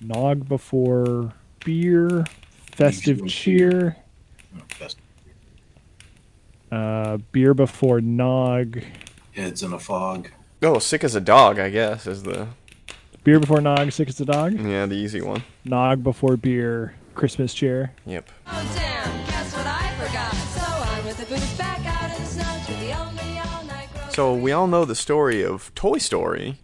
Nog 0.00 0.46
before 0.48 1.32
beer, 1.64 2.24
festive 2.72 3.26
cheer. 3.26 3.96
Oh, 4.56 4.86
Uh, 6.72 7.18
beer 7.30 7.54
before 7.54 8.00
nog. 8.00 8.76
heads 9.32 9.62
in 9.62 9.72
a 9.72 9.78
fog. 9.78 10.28
Oh, 10.62 10.78
sick 10.78 11.04
as 11.04 11.14
a 11.14 11.20
dog, 11.20 11.58
I 11.58 11.70
guess, 11.70 12.06
is 12.06 12.22
the 12.24 12.48
Beer 13.22 13.38
before 13.40 13.60
nog, 13.60 13.92
sick 13.92 14.08
as 14.08 14.20
a 14.20 14.24
dog. 14.24 14.52
yeah 14.60 14.84
the 14.86 14.96
easy 14.96 15.20
one. 15.20 15.42
Nog 15.64 16.02
before 16.02 16.36
beer, 16.36 16.94
Christmas 17.14 17.54
cheer. 17.54 17.92
Yep. 18.06 18.28
Oh 18.48 18.72
damn, 18.74 19.26
guess 19.26 19.54
what 19.56 19.66
I 19.66 19.94
forgot? 19.98 20.34
So 20.34 20.60
on 20.98 21.04
with 21.06 21.16
the 21.18 21.26
booze 21.26 21.56
back 21.58 21.80
out 21.86 22.10
in 22.16 22.22
the 22.22 22.28
snow 22.28 22.60
to 22.66 22.72
the 22.80 22.92
only 22.98 23.38
all-night 23.38 23.88
grocery. 23.92 24.12
So 24.12 24.34
we 24.34 24.50
all 24.52 24.66
know 24.66 24.84
the 24.84 24.94
story 24.96 25.42
of 25.44 25.72
Toy 25.74 25.98
Story, 25.98 26.58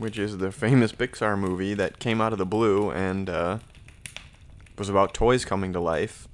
which 0.00 0.18
is 0.18 0.38
the 0.38 0.50
famous 0.50 0.92
Pixar 0.92 1.38
movie 1.38 1.74
that 1.74 1.98
came 1.98 2.20
out 2.20 2.32
of 2.32 2.38
the 2.38 2.46
blue 2.46 2.90
and 2.90 3.28
uh, 3.28 3.58
was 4.78 4.88
about 4.88 5.12
toys 5.12 5.44
coming 5.44 5.72
to 5.74 5.80
life. 5.80 6.26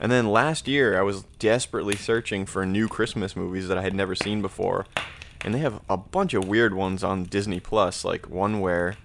And 0.00 0.10
then 0.10 0.28
last 0.28 0.66
year, 0.66 0.98
I 0.98 1.02
was 1.02 1.22
desperately 1.38 1.94
searching 1.94 2.44
for 2.44 2.66
new 2.66 2.88
Christmas 2.88 3.36
movies 3.36 3.68
that 3.68 3.78
I 3.78 3.82
had 3.82 3.94
never 3.94 4.16
seen 4.16 4.42
before, 4.42 4.86
and 5.44 5.54
they 5.54 5.60
have 5.60 5.80
a 5.88 5.96
bunch 5.96 6.34
of 6.34 6.48
weird 6.48 6.74
ones 6.74 7.04
on 7.04 7.22
Disney 7.22 7.60
Plus, 7.60 8.04
like 8.04 8.28
one 8.28 8.60
where 8.60 8.96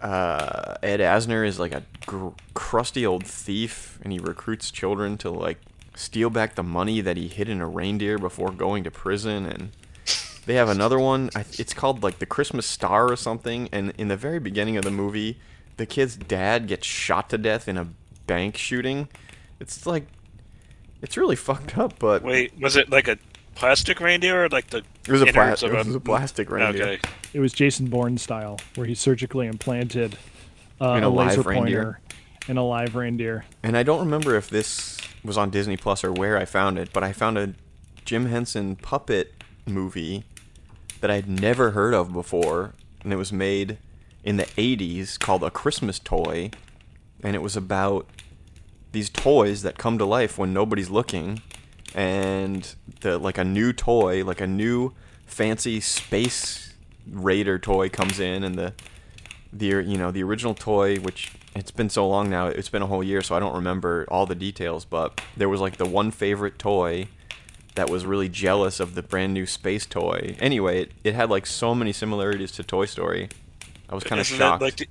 uh, 0.00 0.76
Ed 0.82 1.00
Asner 1.00 1.46
is 1.46 1.60
like 1.60 1.72
a 1.72 1.82
gr- 2.06 2.28
crusty 2.54 3.04
old 3.04 3.26
thief, 3.26 3.98
and 4.02 4.10
he 4.14 4.18
recruits 4.18 4.70
children 4.70 5.18
to 5.18 5.30
like 5.30 5.58
steal 5.94 6.30
back 6.30 6.54
the 6.54 6.62
money 6.62 7.02
that 7.02 7.18
he 7.18 7.28
hid 7.28 7.50
in 7.50 7.60
a 7.60 7.68
reindeer 7.68 8.16
before 8.16 8.50
going 8.52 8.82
to 8.84 8.90
prison. 8.90 9.44
And 9.44 9.72
they 10.46 10.54
have 10.54 10.68
another 10.68 10.98
one. 10.98 11.30
It's 11.58 11.74
called 11.74 12.02
like 12.02 12.18
the 12.18 12.26
Christmas 12.26 12.66
Star 12.66 13.10
or 13.10 13.16
something. 13.16 13.68
And 13.72 13.92
in 13.98 14.08
the 14.08 14.16
very 14.16 14.38
beginning 14.38 14.76
of 14.76 14.84
the 14.84 14.90
movie, 14.90 15.38
the 15.76 15.86
kid's 15.86 16.16
dad 16.16 16.68
gets 16.68 16.86
shot 16.86 17.30
to 17.30 17.38
death 17.38 17.68
in 17.68 17.76
a 17.76 17.88
bank 18.26 18.56
shooting. 18.56 19.08
It's 19.60 19.86
like 19.86 20.06
it's 21.02 21.16
really 21.16 21.36
fucked 21.36 21.76
up, 21.76 21.98
but 21.98 22.22
Wait, 22.22 22.52
was 22.60 22.76
it 22.76 22.90
like 22.90 23.08
a 23.08 23.18
plastic 23.54 24.00
reindeer 24.00 24.44
or 24.44 24.48
like 24.48 24.68
the 24.68 24.78
it 25.06 25.12
was 25.12 25.22
a 25.22 25.26
pla- 25.26 25.52
it 25.52 25.62
was 25.86 25.94
a 25.94 26.00
plastic 26.00 26.50
reindeer. 26.50 26.82
Okay. 26.84 27.00
It 27.32 27.40
was 27.40 27.52
Jason 27.52 27.88
Bourne 27.88 28.18
style, 28.18 28.58
where 28.76 28.86
he 28.86 28.94
surgically 28.94 29.46
implanted 29.46 30.16
uh, 30.80 30.92
In 30.92 31.02
a, 31.04 31.08
a 31.08 31.10
live 31.10 31.28
laser 31.36 31.42
reindeer. 31.42 31.82
pointer 31.82 32.00
in 32.48 32.56
a 32.56 32.64
live 32.64 32.94
reindeer. 32.94 33.44
And 33.62 33.76
I 33.76 33.82
don't 33.82 34.00
remember 34.00 34.36
if 34.36 34.48
this 34.48 34.98
was 35.24 35.36
on 35.36 35.50
Disney 35.50 35.76
Plus 35.76 36.04
or 36.04 36.12
where 36.12 36.38
I 36.38 36.44
found 36.44 36.78
it, 36.78 36.92
but 36.92 37.02
I 37.02 37.12
found 37.12 37.36
a 37.36 37.54
Jim 38.04 38.26
Henson 38.26 38.76
puppet 38.76 39.34
movie 39.66 40.24
that 41.00 41.10
I'd 41.10 41.28
never 41.28 41.72
heard 41.72 41.94
of 41.94 42.12
before, 42.12 42.74
and 43.02 43.12
it 43.12 43.16
was 43.16 43.32
made 43.32 43.78
in 44.24 44.36
the 44.36 44.44
80s 44.44 45.18
called 45.18 45.42
A 45.44 45.50
Christmas 45.50 45.98
Toy, 45.98 46.50
and 47.22 47.34
it 47.34 47.42
was 47.42 47.56
about 47.56 48.06
these 48.92 49.10
toys 49.10 49.62
that 49.62 49.78
come 49.78 49.98
to 49.98 50.04
life 50.04 50.38
when 50.38 50.52
nobody's 50.52 50.90
looking 50.90 51.42
and 51.94 52.74
the 53.00 53.18
like 53.18 53.38
a 53.38 53.44
new 53.44 53.72
toy, 53.72 54.24
like 54.24 54.40
a 54.40 54.46
new 54.46 54.92
fancy 55.26 55.80
space 55.80 56.74
raider 57.10 57.58
toy 57.58 57.88
comes 57.88 58.18
in 58.18 58.42
and 58.42 58.56
the 58.56 58.72
the 59.52 59.66
you 59.66 59.96
know 59.96 60.10
the 60.10 60.22
original 60.22 60.54
toy 60.54 60.96
which 60.96 61.32
it's 61.54 61.70
been 61.70 61.88
so 61.88 62.06
long 62.06 62.28
now 62.28 62.46
it's 62.46 62.68
been 62.68 62.82
a 62.82 62.86
whole 62.86 63.02
year 63.02 63.22
so 63.22 63.34
i 63.34 63.38
don't 63.38 63.54
remember 63.54 64.04
all 64.08 64.26
the 64.26 64.34
details 64.34 64.84
but 64.84 65.20
there 65.36 65.48
was 65.48 65.60
like 65.60 65.76
the 65.76 65.86
one 65.86 66.10
favorite 66.10 66.58
toy 66.58 67.06
that 67.76 67.88
was 67.88 68.04
really 68.04 68.28
jealous 68.28 68.80
of 68.80 68.94
the 68.94 69.02
brand 69.02 69.32
new 69.32 69.46
space 69.46 69.86
toy 69.86 70.36
anyway 70.40 70.82
it, 70.82 70.92
it 71.04 71.14
had 71.14 71.30
like 71.30 71.46
so 71.46 71.74
many 71.74 71.92
similarities 71.92 72.50
to 72.52 72.62
toy 72.64 72.84
story 72.84 73.28
i 73.88 73.94
was 73.94 74.04
kind 74.04 74.20
of 74.20 74.26
shocked 74.26 74.60
That 74.60 74.64
like 74.64 74.76
the, 74.76 74.88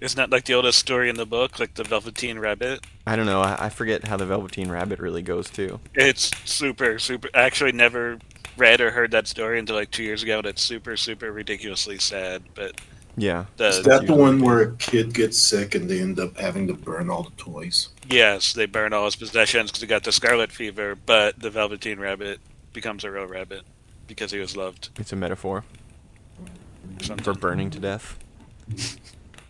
isn't 0.00 0.16
that 0.16 0.30
like 0.30 0.44
the 0.44 0.54
oldest 0.54 0.78
story 0.78 1.10
in 1.10 1.16
the 1.16 1.26
book, 1.26 1.58
like 1.58 1.74
the 1.74 1.84
Velveteen 1.84 2.38
Rabbit? 2.38 2.86
i 3.06 3.16
don't 3.16 3.26
know 3.26 3.40
I, 3.42 3.66
I 3.66 3.68
forget 3.68 4.04
how 4.04 4.16
the 4.16 4.24
velveteen 4.26 4.70
rabbit 4.70 4.98
really 4.98 5.22
goes 5.22 5.50
too 5.50 5.80
It's 5.94 6.30
super, 6.44 6.98
super. 6.98 7.28
I 7.34 7.42
actually 7.42 7.72
never 7.72 8.18
read 8.56 8.80
or 8.80 8.90
heard 8.90 9.10
that 9.12 9.26
story 9.26 9.58
until 9.58 9.76
like 9.76 9.90
two 9.90 10.02
years 10.02 10.22
ago, 10.22 10.38
and 10.38 10.46
it's 10.46 10.62
super, 10.62 10.96
super 10.96 11.32
ridiculously 11.32 11.98
sad. 11.98 12.42
But 12.54 12.80
yeah 13.20 13.44
the 13.56 13.68
Is 13.68 13.82
that 13.84 14.06
the 14.06 14.14
one 14.14 14.40
where 14.40 14.60
a 14.60 14.72
kid 14.76 15.12
gets 15.14 15.38
sick 15.38 15.74
and 15.74 15.88
they 15.88 16.00
end 16.00 16.18
up 16.18 16.36
having 16.38 16.66
to 16.68 16.74
burn 16.74 17.10
all 17.10 17.22
the 17.24 17.30
toys? 17.36 17.88
yes, 18.08 18.52
they 18.52 18.66
burn 18.66 18.92
all 18.92 19.04
his 19.04 19.16
possessions 19.16 19.70
because 19.70 19.82
he 19.82 19.86
got 19.86 20.02
the 20.04 20.12
scarlet 20.12 20.50
fever, 20.50 20.96
but 21.06 21.38
the 21.38 21.50
Velveteen 21.50 22.00
Rabbit 22.00 22.40
becomes 22.72 23.04
a 23.04 23.10
real 23.10 23.26
rabbit 23.26 23.62
because 24.06 24.30
he 24.32 24.38
was 24.38 24.56
loved. 24.56 24.88
it's 24.98 25.12
a 25.12 25.16
metaphor 25.16 25.64
something. 27.02 27.22
for 27.24 27.34
burning 27.34 27.70
to 27.70 27.78
death. 27.78 28.18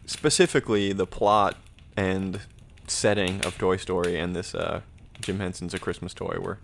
Specifically, 0.06 0.92
the 0.92 1.06
plot 1.06 1.56
and 1.96 2.40
setting 2.86 3.40
of 3.46 3.56
Toy 3.58 3.76
Story 3.76 4.18
and 4.18 4.34
this 4.34 4.54
uh, 4.54 4.80
Jim 5.20 5.38
Henson's 5.38 5.74
A 5.74 5.78
Christmas 5.78 6.12
Toy 6.12 6.36
were 6.40 6.58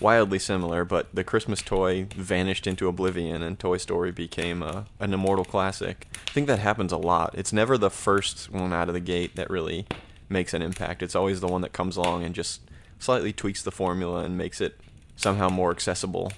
wildly 0.00 0.38
similar, 0.38 0.84
but 0.84 1.14
the 1.14 1.24
Christmas 1.24 1.62
toy 1.62 2.06
vanished 2.14 2.66
into 2.66 2.88
oblivion 2.88 3.42
and 3.42 3.58
Toy 3.58 3.76
Story 3.76 4.12
became 4.12 4.62
a, 4.62 4.86
an 5.00 5.12
immortal 5.12 5.44
classic. 5.44 6.06
I 6.28 6.30
think 6.30 6.46
that 6.46 6.58
happens 6.58 6.92
a 6.92 6.96
lot. 6.96 7.34
It's 7.36 7.52
never 7.52 7.76
the 7.76 7.90
first 7.90 8.50
one 8.50 8.72
out 8.72 8.88
of 8.88 8.94
the 8.94 9.00
gate 9.00 9.36
that 9.36 9.50
really 9.50 9.86
makes 10.28 10.54
an 10.54 10.62
impact. 10.62 11.02
It's 11.02 11.14
always 11.16 11.40
the 11.40 11.48
one 11.48 11.62
that 11.62 11.72
comes 11.72 11.96
along 11.96 12.24
and 12.24 12.34
just 12.34 12.60
slightly 12.98 13.32
tweaks 13.32 13.62
the 13.62 13.70
formula 13.70 14.24
and 14.24 14.36
makes 14.36 14.60
it 14.60 14.78
somehow 15.16 15.48
more 15.48 15.70
accessible. 15.70 16.32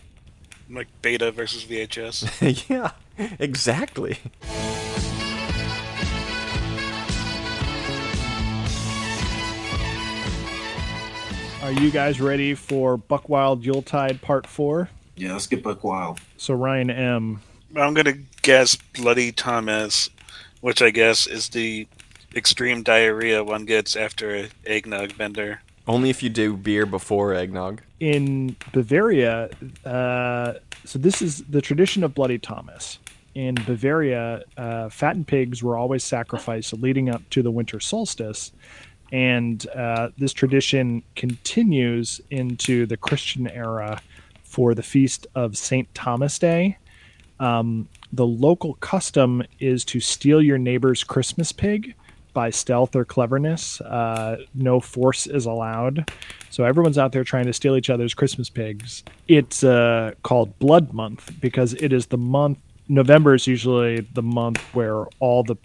like 0.68 0.88
Beta 1.02 1.30
versus 1.30 1.64
VHS. 1.64 2.68
yeah, 2.68 2.92
exactly. 3.38 4.18
Are 11.70 11.80
you 11.80 11.92
guys 11.92 12.20
ready 12.20 12.56
for 12.56 12.96
Buckwyld 12.96 13.62
Yuletide 13.64 14.20
Part 14.20 14.44
4? 14.44 14.88
Yeah, 15.14 15.34
let's 15.34 15.46
get 15.46 15.62
Buck 15.62 15.84
Wild. 15.84 16.18
So, 16.36 16.52
Ryan 16.52 16.90
M., 16.90 17.42
I'm 17.76 17.94
gonna 17.94 18.18
guess 18.42 18.74
Bloody 18.74 19.30
Thomas, 19.30 20.10
which 20.62 20.82
I 20.82 20.90
guess 20.90 21.28
is 21.28 21.50
the 21.50 21.86
extreme 22.34 22.82
diarrhea 22.82 23.44
one 23.44 23.66
gets 23.66 23.94
after 23.94 24.34
an 24.34 24.48
eggnog 24.66 25.16
bender. 25.16 25.60
Only 25.86 26.10
if 26.10 26.24
you 26.24 26.28
do 26.28 26.56
beer 26.56 26.86
before 26.86 27.34
eggnog. 27.34 27.82
in 28.00 28.56
Bavaria, 28.72 29.50
uh, 29.84 30.54
so 30.84 30.98
this 30.98 31.22
is 31.22 31.44
the 31.48 31.60
tradition 31.60 32.02
of 32.02 32.16
Bloody 32.16 32.38
Thomas. 32.38 32.98
In 33.36 33.54
Bavaria, 33.54 34.42
uh, 34.56 34.88
fattened 34.88 35.28
pigs 35.28 35.62
were 35.62 35.76
always 35.76 36.02
sacrificed 36.02 36.72
leading 36.72 37.08
up 37.08 37.22
to 37.30 37.44
the 37.44 37.50
winter 37.52 37.78
solstice. 37.78 38.50
And 39.12 39.66
uh, 39.68 40.10
this 40.18 40.32
tradition 40.32 41.02
continues 41.16 42.20
into 42.30 42.86
the 42.86 42.96
Christian 42.96 43.48
era 43.48 44.00
for 44.42 44.74
the 44.74 44.82
feast 44.82 45.26
of 45.34 45.56
St. 45.56 45.92
Thomas 45.94 46.38
Day. 46.38 46.78
Um, 47.38 47.88
the 48.12 48.26
local 48.26 48.74
custom 48.74 49.42
is 49.58 49.84
to 49.86 50.00
steal 50.00 50.42
your 50.42 50.58
neighbor's 50.58 51.04
Christmas 51.04 51.52
pig 51.52 51.94
by 52.32 52.50
stealth 52.50 52.94
or 52.94 53.04
cleverness. 53.04 53.80
Uh, 53.80 54.38
no 54.54 54.80
force 54.80 55.26
is 55.26 55.46
allowed. 55.46 56.10
So 56.50 56.64
everyone's 56.64 56.98
out 56.98 57.12
there 57.12 57.24
trying 57.24 57.46
to 57.46 57.52
steal 57.52 57.76
each 57.76 57.90
other's 57.90 58.14
Christmas 58.14 58.50
pigs. 58.50 59.02
It's 59.28 59.64
uh, 59.64 60.12
called 60.22 60.58
Blood 60.58 60.92
Month 60.92 61.40
because 61.40 61.74
it 61.74 61.92
is 61.92 62.06
the 62.06 62.18
month. 62.18 62.58
November 62.88 63.34
is 63.34 63.46
usually 63.46 64.00
the 64.00 64.22
month 64.22 64.60
where 64.74 65.06
all 65.20 65.42
the 65.44 65.56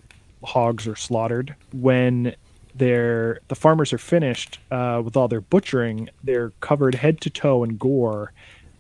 hogs 0.44 0.88
are 0.88 0.96
slaughtered. 0.96 1.56
When 1.74 2.36
they're 2.76 3.40
the 3.48 3.56
farmers 3.56 3.94
are 3.94 3.98
finished 3.98 4.60
uh, 4.72 5.02
with 5.04 5.16
all 5.16 5.28
their 5.28 5.42
butchering, 5.42 6.10
they're 6.24 6.52
covered 6.60 6.96
head 6.96 7.22
to 7.22 7.30
toe 7.30 7.64
in 7.64 7.78
gore, 7.78 8.32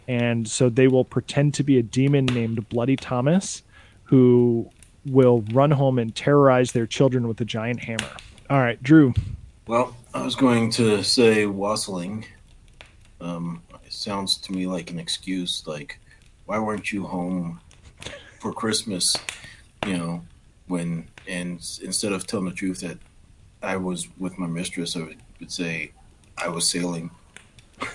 and 0.08 0.48
so 0.48 0.70
they 0.70 0.88
will 0.88 1.06
pretend 1.06 1.54
to 1.56 1.64
be 1.64 1.78
a 1.78 1.84
demon 1.84 2.26
named 2.26 2.68
Bloody 2.70 2.96
Thomas, 2.96 3.64
who 4.04 4.70
will 5.06 5.44
run 5.52 5.72
home 5.72 6.00
and 6.00 6.16
terrorize 6.16 6.72
their 6.72 6.88
children 6.88 7.28
with 7.28 7.40
a 7.42 7.46
giant 7.46 7.80
hammer. 7.82 8.12
All 8.50 8.60
right, 8.60 8.82
Drew. 8.82 9.14
Well, 9.68 9.96
I 10.14 10.24
was 10.24 10.36
going 10.36 10.70
to 10.72 11.04
say 11.04 11.46
wassailing. 11.46 12.26
Um, 13.20 13.64
it 13.86 13.94
sounds 13.94 14.38
to 14.38 14.52
me 14.52 14.68
like 14.68 14.92
an 14.92 15.00
excuse. 15.00 15.64
Like, 15.66 16.00
why 16.46 16.60
weren't 16.60 16.92
you 16.92 17.06
home 17.06 17.60
for 18.40 18.54
Christmas? 18.54 19.16
You 19.86 19.98
know, 19.98 20.22
when 20.68 21.08
And 21.28 21.56
instead 21.82 22.12
of 22.12 22.28
telling 22.28 22.46
the 22.46 22.52
truth 22.52 22.82
that 22.82 22.98
I 23.66 23.78
was 23.78 24.08
with 24.20 24.38
my 24.38 24.48
mistress, 24.48 24.96
I 24.96 25.00
would- 25.02 25.18
say 25.52 25.92
I 26.38 26.48
was 26.48 26.68
sailing. 26.70 27.12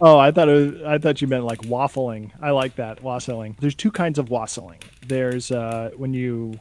Oh, 0.00 0.18
I 0.18 0.30
thought 0.32 0.48
it 0.48 0.52
was, 0.74 0.82
I 0.82 0.98
thought 0.98 1.22
you 1.22 1.28
meant 1.28 1.44
like 1.44 1.60
waffling. 1.62 2.32
I 2.42 2.50
like 2.50 2.76
that 2.76 3.02
wassailing. 3.02 3.56
There's 3.60 3.74
two 3.74 3.90
kinds 3.90 4.18
of 4.18 4.28
wassailing. 4.30 4.80
There's 5.06 5.50
uh, 5.50 5.90
when 5.96 6.12
you 6.12 6.58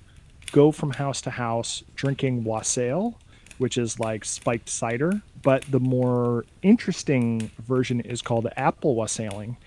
go 0.52 0.72
from 0.72 0.92
house 0.92 1.22
to 1.22 1.32
house 1.32 1.84
drinking 1.96 2.44
wassail, 2.44 3.18
which 3.58 3.78
is 3.78 4.00
like 4.00 4.24
spiked 4.24 4.70
cider. 4.70 5.22
But 5.42 5.66
the 5.70 5.80
more 5.80 6.46
interesting 6.62 7.52
version 7.60 8.00
is 8.02 8.22
called 8.22 8.48
apple 8.56 8.96
wassailing, 8.96 9.58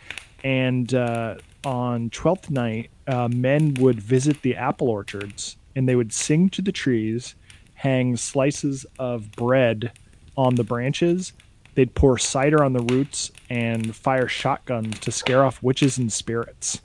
and 0.42 0.94
uh, 0.94 1.36
on 1.64 2.10
Twelfth 2.10 2.48
Night, 2.48 2.90
uh, 3.06 3.28
men 3.28 3.74
would 3.74 4.00
visit 4.00 4.40
the 4.42 4.56
apple 4.56 4.88
orchards 4.88 5.56
and 5.76 5.88
they 5.88 5.96
would 5.96 6.12
sing 6.12 6.48
to 6.50 6.62
the 6.62 6.72
trees, 6.72 7.34
hang 7.74 8.16
slices 8.16 8.86
of 8.98 9.30
bread 9.32 9.92
on 10.36 10.54
the 10.54 10.64
branches. 10.64 11.32
They'd 11.74 11.94
pour 11.94 12.18
cider 12.18 12.62
on 12.62 12.72
the 12.72 12.82
roots 12.82 13.32
and 13.50 13.94
fire 13.94 14.28
shotguns 14.28 14.98
to 15.00 15.10
scare 15.10 15.44
off 15.44 15.62
witches 15.62 15.98
and 15.98 16.12
spirits. 16.12 16.80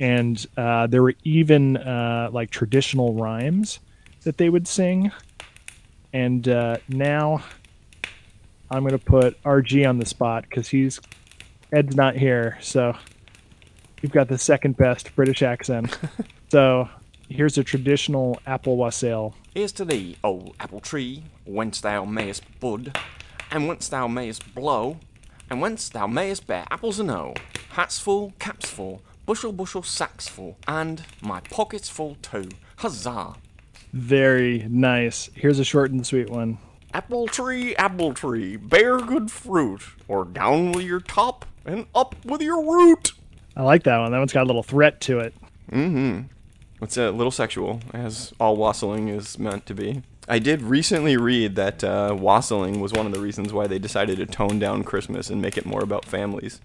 And 0.00 0.44
uh, 0.56 0.86
there 0.86 1.02
were 1.02 1.14
even 1.24 1.76
uh, 1.76 2.30
like 2.32 2.50
traditional 2.50 3.14
rhymes 3.14 3.80
that 4.22 4.38
they 4.38 4.48
would 4.48 4.66
sing. 4.68 5.10
And 6.12 6.48
uh, 6.48 6.78
now 6.88 7.42
I'm 8.70 8.82
going 8.82 8.98
to 8.98 9.04
put 9.04 9.40
RG 9.42 9.88
on 9.88 9.98
the 9.98 10.06
spot 10.06 10.44
because 10.48 10.68
he's 10.68 11.00
Ed's 11.72 11.96
not 11.96 12.16
here. 12.16 12.56
So 12.60 12.96
you've 14.00 14.12
got 14.12 14.28
the 14.28 14.38
second 14.38 14.76
best 14.76 15.14
British 15.16 15.42
accent. 15.42 15.98
so 16.50 16.88
here's 17.28 17.58
a 17.58 17.64
traditional 17.64 18.40
apple 18.46 18.76
wassail. 18.76 19.34
Here's 19.54 19.72
to 19.72 19.84
thee, 19.84 20.16
old 20.22 20.54
apple 20.60 20.80
tree, 20.80 21.24
whence 21.44 21.80
thou 21.80 22.04
mayest 22.04 22.44
bud, 22.60 22.98
and 23.50 23.68
whence 23.68 23.88
thou 23.88 24.06
mayest 24.08 24.54
blow, 24.54 24.98
and 25.50 25.60
whence 25.60 25.88
thou 25.88 26.06
mayest 26.06 26.46
bear 26.46 26.64
apples 26.70 27.00
enow. 27.00 27.34
Hats 27.70 27.98
full, 27.98 28.32
caps 28.38 28.70
full, 28.70 29.02
bushel, 29.26 29.52
bushel, 29.52 29.82
sacks 29.82 30.28
full, 30.28 30.56
and 30.66 31.02
my 31.20 31.40
pockets 31.40 31.88
full 31.88 32.16
too. 32.22 32.48
Huzzah! 32.76 33.34
Very 33.92 34.66
nice. 34.68 35.30
Here's 35.34 35.58
a 35.58 35.64
short 35.64 35.92
and 35.92 36.04
sweet 36.06 36.28
one. 36.28 36.58
Apple 36.92 37.26
tree, 37.26 37.74
apple 37.76 38.14
tree, 38.14 38.56
bear 38.56 38.98
good 38.98 39.30
fruit, 39.30 39.82
or 40.08 40.24
down 40.24 40.72
with 40.72 40.84
your 40.84 41.00
top 41.00 41.44
and 41.64 41.86
up 41.94 42.14
with 42.24 42.40
your 42.42 42.62
root. 42.62 43.12
I 43.56 43.62
like 43.62 43.84
that 43.84 43.98
one. 43.98 44.12
That 44.12 44.18
one's 44.18 44.32
got 44.32 44.42
a 44.42 44.46
little 44.46 44.62
threat 44.62 45.00
to 45.02 45.20
it. 45.20 45.34
Mm-hmm. 45.70 46.22
It's 46.84 46.96
a 46.96 47.10
little 47.10 47.30
sexual, 47.30 47.80
as 47.92 48.32
all 48.38 48.56
wassailing 48.56 49.08
is 49.08 49.38
meant 49.38 49.66
to 49.66 49.74
be. 49.74 50.02
I 50.28 50.38
did 50.38 50.62
recently 50.62 51.16
read 51.16 51.56
that 51.56 51.82
uh, 51.82 52.16
wassailing 52.18 52.80
was 52.80 52.92
one 52.92 53.06
of 53.06 53.12
the 53.12 53.20
reasons 53.20 53.52
why 53.52 53.66
they 53.66 53.78
decided 53.78 54.18
to 54.18 54.26
tone 54.26 54.58
down 54.58 54.84
Christmas 54.84 55.30
and 55.30 55.40
make 55.42 55.56
it 55.58 55.66
more 55.66 55.82
about 55.82 56.04
families. 56.04 56.60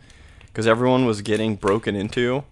Because 0.47 0.67
everyone 0.67 1.05
was 1.05 1.21
getting 1.21 1.55
broken 1.55 1.95
into, 1.95 2.43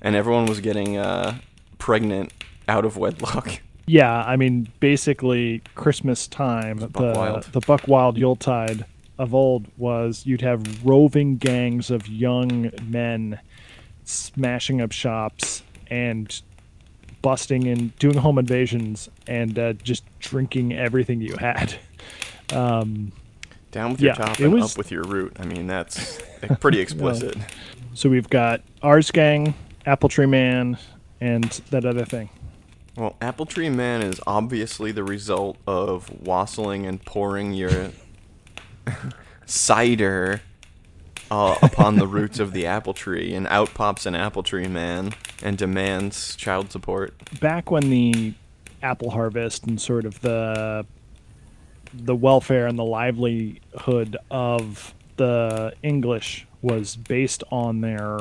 and 0.00 0.14
everyone 0.14 0.46
was 0.46 0.60
getting 0.60 0.96
uh, 0.96 1.38
pregnant 1.78 2.32
out 2.68 2.84
of 2.84 2.96
wedlock. 2.96 3.60
Yeah, 3.90 4.22
I 4.22 4.36
mean, 4.36 4.68
basically, 4.80 5.62
Christmas 5.74 6.28
time, 6.28 6.76
the 6.76 6.90
Wild. 7.16 7.44
the 7.44 7.60
Buck 7.60 7.88
Wild 7.88 8.18
Yuletide 8.18 8.84
of 9.18 9.34
old 9.34 9.64
was 9.78 10.26
you'd 10.26 10.42
have 10.42 10.84
roving 10.84 11.38
gangs 11.38 11.90
of 11.90 12.06
young 12.06 12.70
men 12.82 13.40
smashing 14.04 14.82
up 14.82 14.92
shops 14.92 15.62
and 15.86 16.42
busting 17.22 17.66
and 17.66 17.96
doing 17.98 18.16
home 18.16 18.38
invasions 18.38 19.08
and 19.26 19.58
uh, 19.58 19.72
just 19.74 20.04
drinking 20.20 20.72
everything 20.74 21.20
you 21.20 21.36
had. 21.36 21.74
Down 22.50 23.12
with 23.92 24.00
your 24.00 24.12
Yeah, 24.12 24.14
top 24.14 24.38
and 24.38 24.52
was- 24.54 24.72
up 24.72 24.78
with 24.78 24.90
your 24.90 25.02
root. 25.04 25.36
I 25.38 25.44
mean, 25.44 25.66
that's 25.66 26.18
pretty 26.60 26.80
explicit. 26.84 27.36
So 27.94 28.08
we've 28.08 28.28
got 28.30 28.62
Ours 28.82 29.10
Gang, 29.10 29.54
Apple 29.84 30.08
Tree 30.08 30.26
Man, 30.26 30.78
and 31.20 31.44
that 31.70 31.84
other 31.84 32.04
thing. 32.04 32.30
Well, 32.96 33.14
Apple 33.20 33.46
Tree 33.46 33.68
Man 33.68 34.02
is 34.02 34.20
obviously 34.26 34.90
the 34.92 35.04
result 35.04 35.56
of 35.66 36.10
wassailing 36.26 36.86
and 36.86 37.04
pouring 37.04 37.52
your 37.52 37.90
cider 39.46 40.40
uh, 41.30 41.56
upon 41.62 41.96
the 41.96 42.06
roots 42.06 42.38
of 42.38 42.52
the 42.52 42.66
apple 42.66 42.94
tree, 42.94 43.34
and 43.34 43.46
out 43.48 43.74
pops 43.74 44.06
an 44.06 44.14
apple 44.14 44.42
tree 44.42 44.68
man 44.68 45.12
and 45.42 45.56
demands 45.58 46.36
child 46.36 46.72
support. 46.72 47.14
back 47.40 47.70
when 47.70 47.90
the 47.90 48.34
apple 48.82 49.10
harvest 49.10 49.66
and 49.66 49.80
sort 49.80 50.04
of 50.04 50.20
the 50.20 50.86
the 51.92 52.14
welfare 52.14 52.66
and 52.66 52.78
the 52.78 52.84
livelihood 52.84 54.16
of 54.30 54.94
the 55.16 55.72
English 55.82 56.46
was 56.62 56.96
based 56.96 57.42
on 57.50 57.80
their 57.80 58.18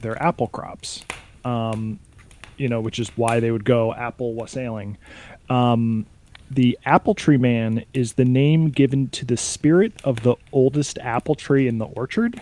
their 0.00 0.20
apple 0.22 0.48
crops, 0.48 1.04
um, 1.44 1.98
you 2.56 2.68
know, 2.68 2.80
which 2.80 2.98
is 2.98 3.08
why 3.16 3.40
they 3.40 3.50
would 3.50 3.64
go 3.64 3.94
apple 3.94 4.34
wassailing. 4.34 4.98
Um, 5.48 6.06
the 6.50 6.78
apple 6.84 7.14
tree 7.14 7.36
man 7.36 7.84
is 7.92 8.14
the 8.14 8.24
name 8.24 8.70
given 8.70 9.08
to 9.08 9.24
the 9.24 9.36
spirit 9.36 9.92
of 10.04 10.22
the 10.22 10.36
oldest 10.52 10.98
apple 10.98 11.34
tree 11.34 11.66
in 11.68 11.78
the 11.78 11.86
orchard. 11.86 12.40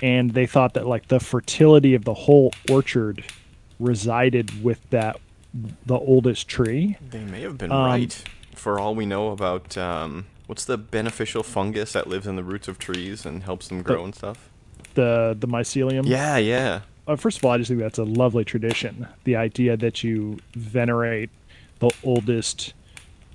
And 0.00 0.32
they 0.32 0.46
thought 0.46 0.74
that 0.74 0.86
like 0.86 1.08
the 1.08 1.20
fertility 1.20 1.94
of 1.94 2.04
the 2.04 2.14
whole 2.14 2.52
orchard 2.70 3.24
resided 3.78 4.62
with 4.62 4.80
that 4.90 5.20
the 5.86 5.98
oldest 5.98 6.48
tree. 6.48 6.96
They 7.10 7.24
may 7.24 7.42
have 7.42 7.58
been 7.58 7.70
Um, 7.70 7.84
right, 7.86 8.24
for 8.54 8.80
all 8.80 8.94
we 8.94 9.06
know 9.06 9.28
about 9.30 9.76
um, 9.76 10.26
what's 10.46 10.64
the 10.64 10.78
beneficial 10.78 11.42
fungus 11.42 11.92
that 11.92 12.06
lives 12.06 12.26
in 12.26 12.36
the 12.36 12.42
roots 12.42 12.68
of 12.68 12.78
trees 12.78 13.24
and 13.26 13.42
helps 13.44 13.68
them 13.68 13.82
grow 13.82 14.04
and 14.04 14.14
stuff. 14.14 14.48
the 14.94 15.36
the 15.38 15.46
mycelium? 15.46 16.06
Yeah, 16.06 16.36
yeah. 16.36 16.80
uh, 17.06 17.16
first 17.16 17.38
of 17.38 17.44
all 17.44 17.52
i 17.52 17.58
just 17.58 17.68
think 17.68 17.80
that's 17.80 17.98
a 17.98 18.04
lovely 18.04 18.44
tradition. 18.44 19.06
The 19.24 19.36
idea 19.36 19.76
that 19.76 20.02
you 20.02 20.38
venerate 20.54 21.30
the 21.78 21.90
oldest 22.04 22.74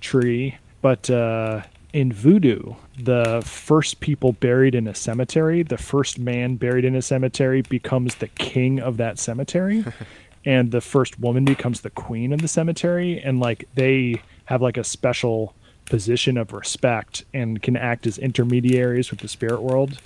tree 0.01 0.57
but 0.81 1.09
uh 1.09 1.61
in 1.93 2.11
voodoo 2.11 2.73
the 2.99 3.41
first 3.45 3.99
people 3.99 4.33
buried 4.33 4.75
in 4.75 4.87
a 4.87 4.95
cemetery 4.95 5.63
the 5.63 5.77
first 5.77 6.19
man 6.19 6.55
buried 6.55 6.85
in 6.85 6.95
a 6.95 7.01
cemetery 7.01 7.61
becomes 7.63 8.15
the 8.15 8.27
king 8.27 8.79
of 8.79 8.97
that 8.97 9.17
cemetery 9.17 9.83
and 10.45 10.71
the 10.71 10.81
first 10.81 11.19
woman 11.19 11.45
becomes 11.45 11.81
the 11.81 11.89
queen 11.89 12.33
of 12.33 12.41
the 12.41 12.47
cemetery 12.47 13.19
and 13.19 13.39
like 13.39 13.67
they 13.75 14.21
have 14.45 14.61
like 14.61 14.77
a 14.77 14.83
special 14.83 15.53
position 15.85 16.37
of 16.37 16.51
respect 16.51 17.23
and 17.33 17.63
can 17.63 17.77
act 17.77 18.05
as 18.05 18.17
intermediaries 18.17 19.09
with 19.09 19.21
the 19.21 19.27
spirit 19.27 19.61
world 19.61 19.97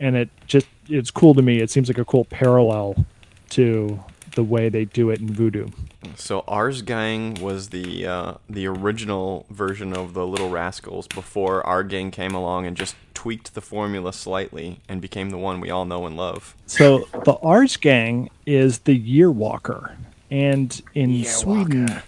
and 0.00 0.16
it 0.16 0.30
just 0.46 0.66
it's 0.88 1.10
cool 1.10 1.34
to 1.34 1.42
me. 1.42 1.60
It 1.60 1.70
seems 1.70 1.88
like 1.88 1.98
a 1.98 2.04
cool 2.04 2.24
parallel 2.24 3.06
to 3.50 4.02
the 4.32 4.44
way 4.44 4.68
they 4.68 4.84
do 4.84 5.10
it 5.10 5.20
in 5.20 5.32
voodoo 5.32 5.68
So 6.16 6.44
ours 6.48 6.82
gang 6.82 7.34
was 7.34 7.68
the 7.68 8.06
uh, 8.06 8.34
the 8.48 8.66
original 8.66 9.46
version 9.50 9.94
of 9.96 10.14
the 10.14 10.26
Little 10.26 10.50
Rascals 10.50 11.06
before 11.06 11.66
our 11.66 11.82
gang 11.82 12.10
came 12.10 12.34
along 12.34 12.66
and 12.66 12.76
just 12.76 12.96
tweaked 13.14 13.54
the 13.54 13.60
formula 13.60 14.12
slightly 14.12 14.80
and 14.88 15.00
became 15.00 15.30
the 15.30 15.38
one 15.38 15.60
we 15.60 15.70
all 15.70 15.84
know 15.84 16.06
and 16.06 16.16
love. 16.16 16.54
so 16.66 17.00
the 17.24 17.34
årsgång 17.42 18.28
is 18.46 18.80
the 18.80 18.96
year 18.96 19.30
walker 19.30 19.96
and 20.30 20.82
in 20.94 21.24
sweden 21.24 22.02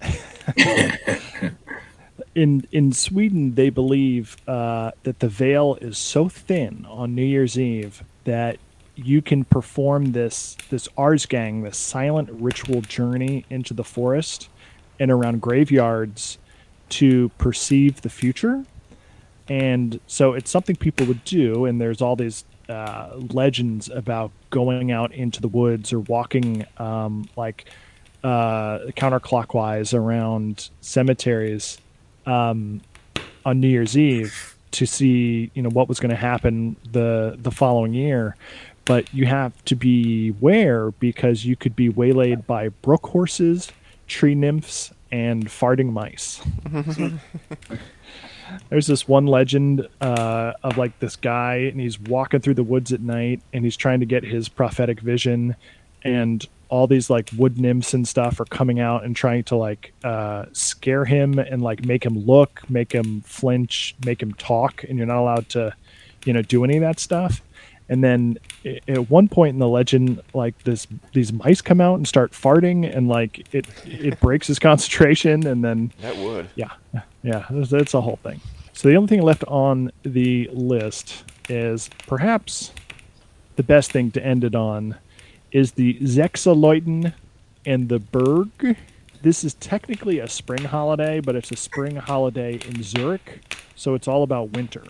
in 2.34 2.66
in 2.72 2.92
Sweden, 2.92 3.54
they 3.54 3.70
believe 3.70 4.36
uh, 4.46 4.92
that 5.02 5.18
the 5.20 5.28
veil 5.28 5.76
is 5.80 5.98
so 5.98 6.28
thin 6.28 6.86
on 6.88 7.14
New 7.14 7.24
Year's 7.24 7.58
Eve 7.58 8.04
that 8.24 8.58
you 9.04 9.22
can 9.22 9.44
perform 9.44 10.12
this 10.12 10.56
this 10.68 10.88
Årsgång, 10.96 11.64
this 11.64 11.78
silent 11.78 12.28
ritual 12.32 12.82
journey 12.82 13.44
into 13.50 13.74
the 13.74 13.84
forest 13.84 14.48
and 14.98 15.10
around 15.10 15.40
graveyards 15.40 16.38
to 16.90 17.30
perceive 17.38 18.02
the 18.02 18.10
future. 18.10 18.64
And 19.48 19.98
so 20.06 20.34
it's 20.34 20.50
something 20.50 20.76
people 20.76 21.06
would 21.06 21.24
do, 21.24 21.64
and 21.64 21.80
there's 21.80 22.00
all 22.00 22.14
these 22.14 22.44
uh, 22.68 23.10
legends 23.32 23.88
about 23.88 24.30
going 24.50 24.92
out 24.92 25.12
into 25.12 25.40
the 25.40 25.48
woods 25.48 25.92
or 25.92 26.00
walking 26.00 26.64
um, 26.78 27.28
like 27.36 27.68
uh, 28.22 28.78
counterclockwise 28.96 29.92
around 29.92 30.70
cemeteries 30.80 31.78
um, 32.26 32.80
on 33.44 33.60
New 33.60 33.68
Year's 33.68 33.96
Eve 33.96 34.56
to 34.72 34.86
see 34.86 35.50
you 35.54 35.62
know 35.62 35.70
what 35.70 35.88
was 35.88 35.98
going 35.98 36.10
to 36.10 36.16
happen 36.16 36.76
the 36.92 37.36
the 37.38 37.50
following 37.50 37.92
year. 37.92 38.36
But 38.90 39.14
you 39.14 39.26
have 39.26 39.64
to 39.66 39.76
beware 39.76 40.90
because 40.90 41.44
you 41.44 41.54
could 41.54 41.76
be 41.76 41.88
waylaid 41.88 42.44
by 42.48 42.70
brook 42.70 43.06
horses, 43.06 43.70
tree 44.08 44.34
nymphs, 44.34 44.90
and 45.12 45.46
farting 45.46 45.92
mice. 45.92 46.42
There's 48.68 48.88
this 48.88 49.06
one 49.06 49.26
legend 49.26 49.86
uh, 50.00 50.54
of 50.64 50.76
like 50.76 50.98
this 50.98 51.14
guy, 51.14 51.58
and 51.70 51.78
he's 51.78 52.00
walking 52.00 52.40
through 52.40 52.54
the 52.54 52.64
woods 52.64 52.92
at 52.92 53.00
night, 53.00 53.40
and 53.52 53.62
he's 53.64 53.76
trying 53.76 54.00
to 54.00 54.06
get 54.06 54.24
his 54.24 54.48
prophetic 54.48 54.98
vision, 54.98 55.54
and 56.02 56.44
all 56.68 56.88
these 56.88 57.08
like 57.08 57.30
wood 57.36 57.60
nymphs 57.60 57.94
and 57.94 58.08
stuff 58.08 58.40
are 58.40 58.44
coming 58.44 58.80
out 58.80 59.04
and 59.04 59.14
trying 59.14 59.44
to 59.44 59.54
like 59.54 59.92
uh, 60.02 60.46
scare 60.50 61.04
him 61.04 61.38
and 61.38 61.62
like 61.62 61.84
make 61.84 62.04
him 62.04 62.18
look, 62.18 62.68
make 62.68 62.90
him 62.90 63.20
flinch, 63.20 63.94
make 64.04 64.20
him 64.20 64.34
talk, 64.34 64.82
and 64.82 64.98
you're 64.98 65.06
not 65.06 65.20
allowed 65.20 65.48
to, 65.50 65.76
you 66.24 66.32
know, 66.32 66.42
do 66.42 66.64
any 66.64 66.76
of 66.76 66.80
that 66.80 66.98
stuff. 66.98 67.40
And 67.90 68.04
then 68.04 68.38
at 68.86 69.10
one 69.10 69.26
point 69.26 69.54
in 69.54 69.58
the 69.58 69.68
legend, 69.68 70.22
like 70.32 70.56
this, 70.62 70.86
these 71.12 71.32
mice 71.32 71.60
come 71.60 71.80
out 71.80 71.96
and 71.96 72.06
start 72.06 72.30
farting, 72.30 72.88
and 72.96 73.08
like 73.08 73.52
it, 73.52 73.66
it 73.84 74.18
breaks 74.20 74.46
his 74.46 74.58
concentration, 74.70 75.44
and 75.44 75.64
then 75.64 75.92
That 76.00 76.16
would. 76.16 76.48
yeah, 76.54 76.70
yeah, 77.22 77.46
it's, 77.50 77.72
it's 77.72 77.92
a 77.92 78.00
whole 78.00 78.20
thing. 78.22 78.40
So 78.72 78.88
the 78.88 78.94
only 78.94 79.08
thing 79.08 79.22
left 79.22 79.42
on 79.48 79.90
the 80.04 80.48
list 80.52 81.24
is 81.48 81.90
perhaps 82.06 82.70
the 83.56 83.64
best 83.64 83.90
thing 83.90 84.12
to 84.12 84.24
end 84.24 84.44
it 84.44 84.54
on 84.54 84.94
is 85.50 85.72
the 85.72 85.94
Sechseläuten 85.98 87.12
and 87.66 87.88
the 87.88 87.98
Böögg. 87.98 88.76
This 89.22 89.42
is 89.42 89.54
technically 89.54 90.20
a 90.20 90.28
spring 90.28 90.64
holiday, 90.64 91.18
but 91.18 91.34
it's 91.34 91.50
a 91.50 91.56
spring 91.56 91.96
holiday 91.96 92.60
in 92.68 92.82
Zurich, 92.84 93.42
so 93.74 93.94
it's 93.94 94.06
all 94.06 94.22
about 94.22 94.52
winter. 94.52 94.84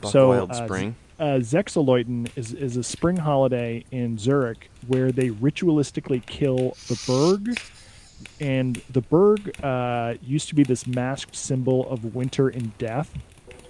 Buck 0.00 0.12
so 0.12 0.28
Wild 0.28 0.52
uh, 0.52 0.64
Spring. 0.64 0.94
Uh, 1.18 1.38
Sechseläuten 1.38 2.28
is, 2.36 2.52
is 2.52 2.76
a 2.76 2.82
spring 2.82 3.16
holiday 3.16 3.84
in 3.90 4.18
Zurich 4.18 4.70
where 4.86 5.12
they 5.12 5.30
ritualistically 5.30 6.24
kill 6.26 6.76
the 6.88 6.94
Böögg. 7.06 7.58
And 8.40 8.80
the 8.90 9.02
Böögg 9.02 9.52
uh, 9.62 10.18
used 10.22 10.48
to 10.48 10.54
be 10.54 10.64
this 10.64 10.86
masked 10.86 11.36
symbol 11.36 11.88
of 11.88 12.14
winter 12.14 12.48
and 12.48 12.76
death 12.78 13.16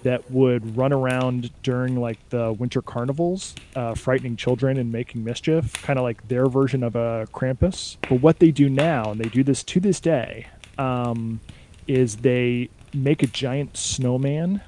that 0.03 0.29
would 0.29 0.77
run 0.77 0.93
around 0.93 1.51
during 1.63 1.99
like 1.99 2.19
the 2.29 2.53
winter 2.53 2.81
carnivals, 2.81 3.55
uh, 3.75 3.95
frightening 3.95 4.35
children 4.35 4.77
and 4.77 4.91
making 4.91 5.23
mischief, 5.23 5.73
kind 5.81 5.97
of 5.97 6.03
like 6.03 6.27
their 6.27 6.47
version 6.47 6.83
of 6.83 6.95
a 6.95 7.27
Krampus. 7.33 7.97
But 8.07 8.21
what 8.21 8.39
they 8.39 8.51
do 8.51 8.69
now, 8.69 9.11
and 9.11 9.19
they 9.19 9.29
do 9.29 9.43
this 9.43 9.63
to 9.63 9.79
this 9.79 9.99
day, 9.99 10.47
um, 10.77 11.39
is 11.87 12.17
they 12.17 12.69
make 12.93 13.23
a 13.23 13.27
giant 13.27 13.77
snowman 13.77 14.61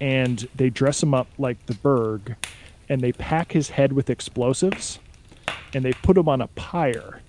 and 0.00 0.48
they 0.54 0.70
dress 0.70 1.02
him 1.02 1.14
up 1.14 1.28
like 1.38 1.64
the 1.66 1.74
Böögg, 1.74 2.36
and 2.88 3.00
they 3.00 3.12
pack 3.12 3.52
his 3.52 3.70
head 3.70 3.92
with 3.92 4.10
explosives, 4.10 4.98
and 5.74 5.84
they 5.84 5.92
put 5.92 6.16
him 6.16 6.28
on 6.28 6.40
a 6.40 6.48
pyre. 6.48 7.20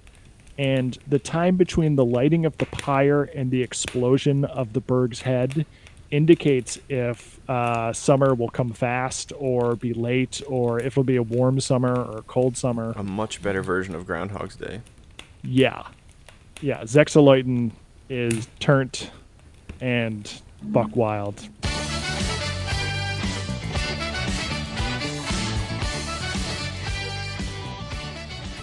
And 0.57 0.97
the 1.07 1.19
time 1.19 1.55
between 1.55 1.95
the 1.95 2.05
lighting 2.05 2.45
of 2.45 2.57
the 2.57 2.65
pyre 2.67 3.23
and 3.23 3.51
the 3.51 3.61
explosion 3.61 4.45
of 4.45 4.73
the 4.73 4.81
Böögg's 4.81 5.21
head 5.21 5.65
indicates 6.11 6.77
if 6.89 7.39
uh, 7.49 7.93
summer 7.93 8.35
will 8.35 8.49
come 8.49 8.71
fast 8.71 9.31
or 9.37 9.75
be 9.75 9.93
late, 9.93 10.41
or 10.47 10.79
if 10.79 10.87
it'll 10.87 11.03
be 11.03 11.15
a 11.15 11.23
warm 11.23 11.59
summer 11.59 11.95
or 11.95 12.17
a 12.19 12.21
cold 12.23 12.57
summer. 12.57 12.93
A 12.95 13.03
much 13.03 13.41
better 13.41 13.63
version 13.63 13.95
of 13.95 14.05
Groundhog's 14.05 14.55
Day. 14.55 14.81
Yeah, 15.41 15.83
yeah. 16.59 16.81
Sechseläuten 16.81 17.71
is 18.09 18.47
turnt 18.59 19.09
and 19.79 20.41
buck 20.61 20.95
wild. 20.95 21.47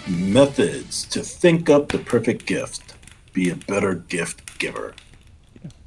Methods 0.09 1.05
to 1.05 1.21
think 1.21 1.69
up 1.69 1.89
the 1.89 1.99
perfect 1.99 2.47
gift. 2.47 2.95
Be 3.31 3.51
a 3.51 3.55
better 3.55 3.93
gift 3.93 4.57
giver. 4.57 4.95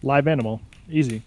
Live 0.02 0.28
animal, 0.28 0.60
easy. 0.88 1.22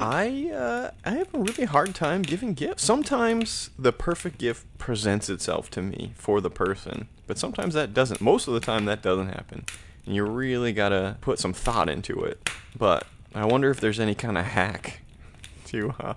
I 0.00 0.50
uh, 0.54 0.90
I 1.04 1.10
have 1.10 1.34
a 1.34 1.38
really 1.38 1.64
hard 1.64 1.94
time 1.94 2.22
giving 2.22 2.54
gifts. 2.54 2.84
Sometimes 2.84 3.68
the 3.78 3.92
perfect 3.92 4.38
gift 4.38 4.66
presents 4.78 5.28
itself 5.28 5.70
to 5.72 5.82
me 5.82 6.12
for 6.14 6.40
the 6.40 6.50
person, 6.50 7.08
but 7.26 7.36
sometimes 7.36 7.74
that 7.74 7.92
doesn't. 7.92 8.20
Most 8.22 8.48
of 8.48 8.54
the 8.54 8.60
time, 8.60 8.86
that 8.86 9.02
doesn't 9.02 9.28
happen, 9.28 9.66
and 10.06 10.14
you 10.14 10.24
really 10.24 10.72
gotta 10.72 11.18
put 11.20 11.38
some 11.38 11.52
thought 11.52 11.90
into 11.90 12.22
it. 12.24 12.48
But 12.76 13.06
I 13.34 13.44
wonder 13.44 13.70
if 13.70 13.78
there's 13.78 14.00
any 14.00 14.14
kind 14.14 14.38
of 14.38 14.46
hack 14.46 15.00
to 15.66 15.94
uh, 16.00 16.14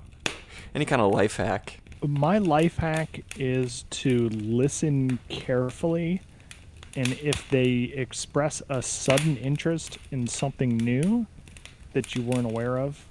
any 0.73 0.85
kind 0.85 1.01
of 1.01 1.11
life 1.11 1.35
hack. 1.35 1.80
My 2.05 2.37
life 2.37 2.77
hack 2.77 3.23
is 3.37 3.85
to 3.89 4.29
listen 4.29 5.19
carefully 5.29 6.21
and 6.95 7.07
if 7.21 7.49
they 7.49 7.93
express 7.95 8.61
a 8.69 8.81
sudden 8.81 9.37
interest 9.37 9.97
in 10.11 10.27
something 10.27 10.77
new 10.77 11.25
that 11.93 12.15
you 12.15 12.21
weren't 12.21 12.45
aware 12.45 12.77
of 12.77 13.05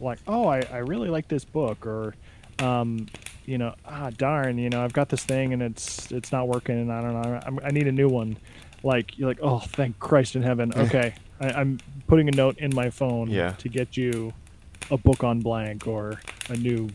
like 0.00 0.18
oh 0.26 0.46
i, 0.48 0.60
I 0.72 0.78
really 0.78 1.08
like 1.08 1.28
this 1.28 1.44
book 1.44 1.86
or 1.86 2.14
um, 2.58 3.06
you 3.46 3.58
know 3.58 3.74
ah 3.86 4.10
darn 4.16 4.58
you 4.58 4.68
know 4.70 4.82
i've 4.84 4.92
got 4.92 5.08
this 5.08 5.24
thing 5.24 5.52
and 5.52 5.62
it's 5.62 6.10
it's 6.12 6.32
not 6.32 6.48
working 6.48 6.78
and 6.80 6.92
i 6.92 7.00
don't 7.00 7.12
know 7.12 7.40
I'm, 7.46 7.58
i 7.64 7.70
need 7.70 7.86
a 7.86 7.92
new 7.92 8.08
one. 8.08 8.36
Like 8.82 9.16
you're 9.18 9.28
like 9.28 9.38
oh 9.42 9.60
thank 9.60 9.98
christ 9.98 10.36
in 10.36 10.42
heaven. 10.42 10.72
Okay 10.76 11.14
I, 11.40 11.52
i'm 11.52 11.78
putting 12.06 12.28
a 12.28 12.32
note 12.32 12.58
in 12.58 12.74
my 12.74 12.90
phone 12.90 13.30
Yeah. 13.30 13.52
to 13.52 13.68
get 13.68 13.96
you 13.96 14.32
a 14.90 14.98
book 14.98 15.24
on 15.24 15.40
blank 15.40 15.86
or 15.86 16.20
a 16.50 16.56
new 16.56 16.90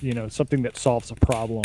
you 0.00 0.12
know 0.12 0.28
something 0.28 0.62
that 0.62 0.76
solves 0.76 1.10
a 1.10 1.14
problem 1.14 1.64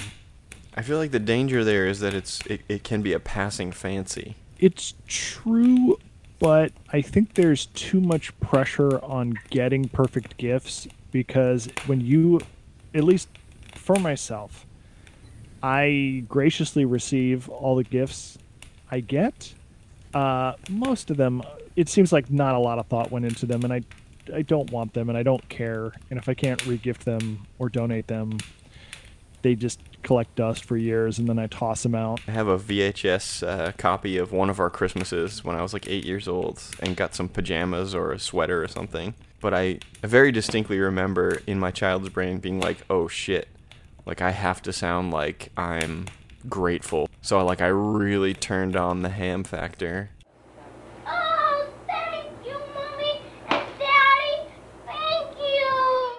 I 0.75 0.81
feel 0.81 0.97
like 0.97 1.11
the 1.11 1.19
danger 1.19 1.63
there 1.63 1.85
is 1.85 1.99
that 1.99 2.13
it's 2.13 2.43
it, 2.47 2.61
it 2.67 2.83
can 2.83 3.01
be 3.01 3.13
a 3.13 3.19
passing 3.19 3.71
fancy. 3.71 4.35
it's 4.59 4.93
true 5.07 5.97
but 6.39 6.71
i 6.89 7.01
think 7.01 7.35
there's 7.35 7.67
too 7.67 8.01
much 8.01 8.37
pressure 8.39 9.03
on 9.03 9.33
getting 9.49 9.87
perfect 9.87 10.37
gifts 10.37 10.87
because 11.11 11.69
when 11.85 12.01
you 12.01 12.41
at 12.93 13.03
least 13.03 13.29
for 13.75 13.95
myself 13.95 14.65
i 15.61 16.23
graciously 16.27 16.85
receive 16.85 17.47
all 17.49 17.75
the 17.75 17.83
gifts 17.83 18.37
i 18.91 18.99
get 18.99 19.53
uh, 20.13 20.53
most 20.69 21.09
of 21.09 21.17
them 21.17 21.41
it 21.75 21.89
seems 21.89 22.11
like 22.11 22.29
not 22.29 22.53
a 22.53 22.59
lot 22.59 22.77
of 22.77 22.85
thought 22.87 23.09
went 23.11 23.25
into 23.25 23.45
them 23.45 23.63
and 23.63 23.73
i 23.73 23.81
i 24.33 24.41
don't 24.41 24.71
want 24.71 24.93
them 24.93 25.09
and 25.09 25.17
i 25.17 25.23
don't 25.23 25.47
care 25.49 25.91
and 26.09 26.19
if 26.19 26.29
i 26.29 26.33
can't 26.33 26.61
regift 26.61 26.99
them 26.99 27.45
or 27.59 27.69
donate 27.69 28.07
them 28.07 28.37
they 29.41 29.55
just 29.55 29.79
collect 30.03 30.35
dust 30.35 30.65
for 30.65 30.77
years 30.77 31.19
and 31.19 31.27
then 31.27 31.39
i 31.39 31.47
toss 31.47 31.83
them 31.83 31.95
out 31.95 32.19
I 32.27 32.31
have 32.31 32.47
a 32.47 32.57
VHS 32.57 33.45
uh, 33.45 33.71
copy 33.73 34.17
of 34.17 34.31
one 34.31 34.49
of 34.49 34.59
our 34.59 34.69
Christmases 34.69 35.43
when 35.43 35.55
I 35.55 35.61
was 35.61 35.73
like 35.73 35.87
eight 35.89 36.05
years 36.05 36.27
old 36.27 36.61
and 36.79 36.95
got 36.95 37.13
some 37.13 37.27
pajamas 37.27 37.93
or 37.93 38.11
a 38.11 38.19
sweater 38.19 38.63
or 38.63 38.67
something. 38.67 39.13
But 39.41 39.53
I, 39.53 39.79
I 40.01 40.07
very 40.07 40.31
distinctly 40.31 40.79
remember 40.79 41.41
in 41.45 41.59
my 41.59 41.71
child's 41.71 42.09
brain 42.09 42.39
being 42.39 42.59
like, 42.59 42.77
oh 42.89 43.07
shit, 43.07 43.49
like 44.05 44.21
I 44.21 44.31
have 44.31 44.61
to 44.63 44.73
sound 44.73 45.11
like 45.11 45.51
I'm 45.57 46.05
grateful. 46.47 47.09
So 47.21 47.43
like 47.45 47.61
I 47.61 47.67
really 47.67 48.33
turned 48.33 48.75
on 48.75 49.01
the 49.01 49.09
ham 49.09 49.43
factor. 49.43 50.09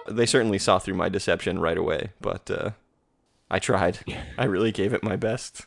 They 0.07 0.25
certainly 0.25 0.59
saw 0.59 0.77
through 0.79 0.93
my 0.93 1.09
deception 1.09 1.59
right 1.59 1.77
away, 1.77 2.11
but 2.21 2.49
uh, 2.51 2.71
I 3.49 3.59
tried. 3.59 3.99
I 4.37 4.45
really 4.45 4.71
gave 4.71 4.93
it 4.93 5.03
my 5.03 5.15
best. 5.15 5.65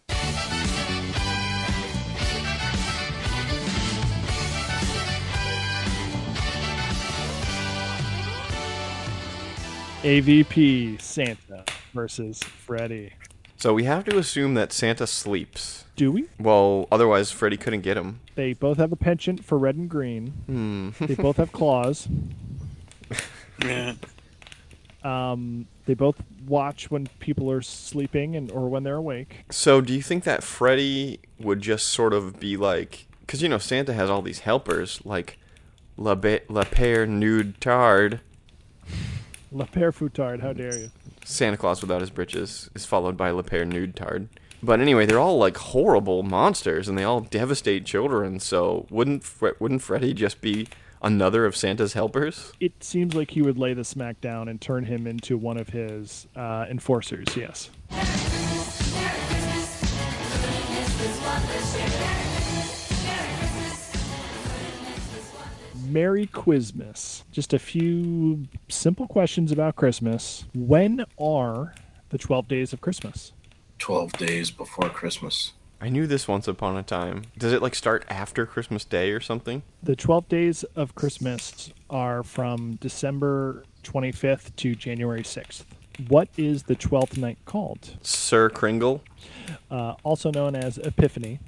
avp 10.05 11.01
santa 11.03 11.65
versus 11.93 12.41
freddy 12.41 13.13
So 13.57 13.75
we 13.75 13.83
have 13.83 14.05
to 14.05 14.17
assume 14.17 14.55
that 14.55 14.73
Santa 14.73 15.09
sleeps. 15.09 15.85
do 15.97 16.13
we 16.13 16.27
Well, 16.39 16.87
otherwise 16.93 17.33
Freddy 17.33 17.57
couldn't 17.57 17.81
get 17.81 17.97
him. 17.97 18.21
They 18.37 18.53
both 18.53 18.79
have 18.79 18.93
a 18.93 18.97
penchant 18.97 19.45
for 19.45 19.59
red 19.59 19.75
and 19.75 19.91
green. 19.91 20.29
Hmm. 20.47 20.91
They 21.05 21.17
both 21.17 21.39
have 21.39 21.51
claws. 21.59 22.07
Um, 25.09 25.67
they 25.87 25.95
both 25.95 26.23
watch 26.47 26.91
when 26.91 27.07
people 27.19 27.51
are 27.51 27.63
sleeping 27.63 28.37
and 28.37 28.51
or 28.51 28.69
when 28.69 28.83
they're 28.83 28.97
awake. 28.97 29.45
So, 29.51 29.81
do 29.81 29.95
you 29.95 30.03
think 30.03 30.25
that 30.25 30.43
Freddy 30.43 31.21
would 31.39 31.61
just 31.61 31.89
sort 31.89 32.13
of 32.13 32.39
be 32.39 32.57
like, 32.57 33.07
because 33.21 33.43
you 33.43 33.49
know 33.49 33.59
Santa 33.59 33.95
has 33.95 34.11
all 34.11 34.23
these 34.23 34.41
helpers 34.41 35.01
like 35.05 35.39
La, 35.97 36.15
Be- 36.15 36.41
La 36.49 36.65
Père 36.65 37.09
Nude 37.09 37.61
Tard. 37.61 38.21
La 39.51 39.65
Père 39.65 39.95
Fouettard, 39.95 40.41
how 40.41 40.53
dare 40.53 40.77
you? 40.77 40.91
Santa 41.25 41.57
Claus 41.57 41.81
without 41.81 42.01
his 42.03 42.11
britches 42.11 42.69
is 42.75 42.85
followed 42.85 43.17
by 43.17 43.31
La 43.31 43.43
Père 43.43 43.67
Nude 43.67 43.97
Tard. 43.97 44.29
But 44.63 44.81
anyway, 44.81 45.07
they're 45.07 45.19
all 45.19 45.39
like 45.39 45.57
horrible 45.57 46.23
monsters, 46.23 46.89
and 46.89 46.99
they 46.99 47.05
all 47.05 47.21
devastate 47.21 47.87
children. 47.87 48.41
So 48.41 48.87
wouldn't 48.91 49.25
Fre- 49.25 49.57
wouldn't 49.59 49.83
Freddy 49.83 50.13
just 50.13 50.41
be 50.41 50.69
another 51.03 51.45
of 51.45 51.57
Santa's 51.57 51.93
helpers? 51.93 52.53
It 52.61 52.83
seems 52.83 53.15
like 53.15 53.33
he 53.33 53.43
would 53.43 53.59
lay 53.59 53.75
the 53.75 53.85
smack 53.85 54.21
down 54.21 54.49
and 54.49 54.61
turn 54.61 54.85
him 54.85 55.07
into 55.07 55.37
one 55.37 55.59
of 55.59 55.71
his 55.71 56.27
uh, 56.37 56.67
enforcers. 56.69 57.37
Yes. 57.37 57.71
Merry 65.89 66.27
Quizmas. 66.27 67.23
Just 67.33 67.55
a 67.55 67.59
few 67.59 68.47
simple 68.69 69.07
questions 69.07 69.51
about 69.51 69.77
Christmas. 69.77 70.45
When 70.55 71.05
are 71.19 71.75
the 72.11 72.19
12 72.19 72.47
days 72.49 72.73
of 72.73 72.81
Christmas? 72.81 73.33
12 73.79 74.13
days 74.15 74.51
before 74.51 74.91
Christmas. 74.91 75.53
I 75.81 75.89
knew 75.89 76.09
this 76.09 76.27
once 76.27 76.49
upon 76.49 76.77
a 76.77 76.83
time. 76.83 77.23
Does 77.37 77.53
it 77.53 77.63
like 77.63 77.77
start 77.77 78.05
after 78.09 78.45
Christmas 78.47 78.85
Day 78.85 79.13
or 79.13 79.21
something? 79.21 79.63
The 79.81 79.95
12 79.95 80.29
days 80.29 80.65
of 80.75 80.97
Christmas 80.97 81.73
are 81.89 82.25
from 82.25 82.75
December 82.77 83.63
25th 83.85 84.57
to 84.57 84.75
January 84.75 85.23
6th. 85.23 85.65
What 86.09 86.29
is 86.37 86.65
the 86.65 86.75
12th 86.75 87.17
night 87.17 87.39
called? 87.45 87.97
Sir 88.03 88.51
Kringle? 88.51 89.03
Uh, 89.71 89.95
also 90.03 90.33
known 90.33 90.57
as 90.57 90.79
Epiphany. 90.79 91.39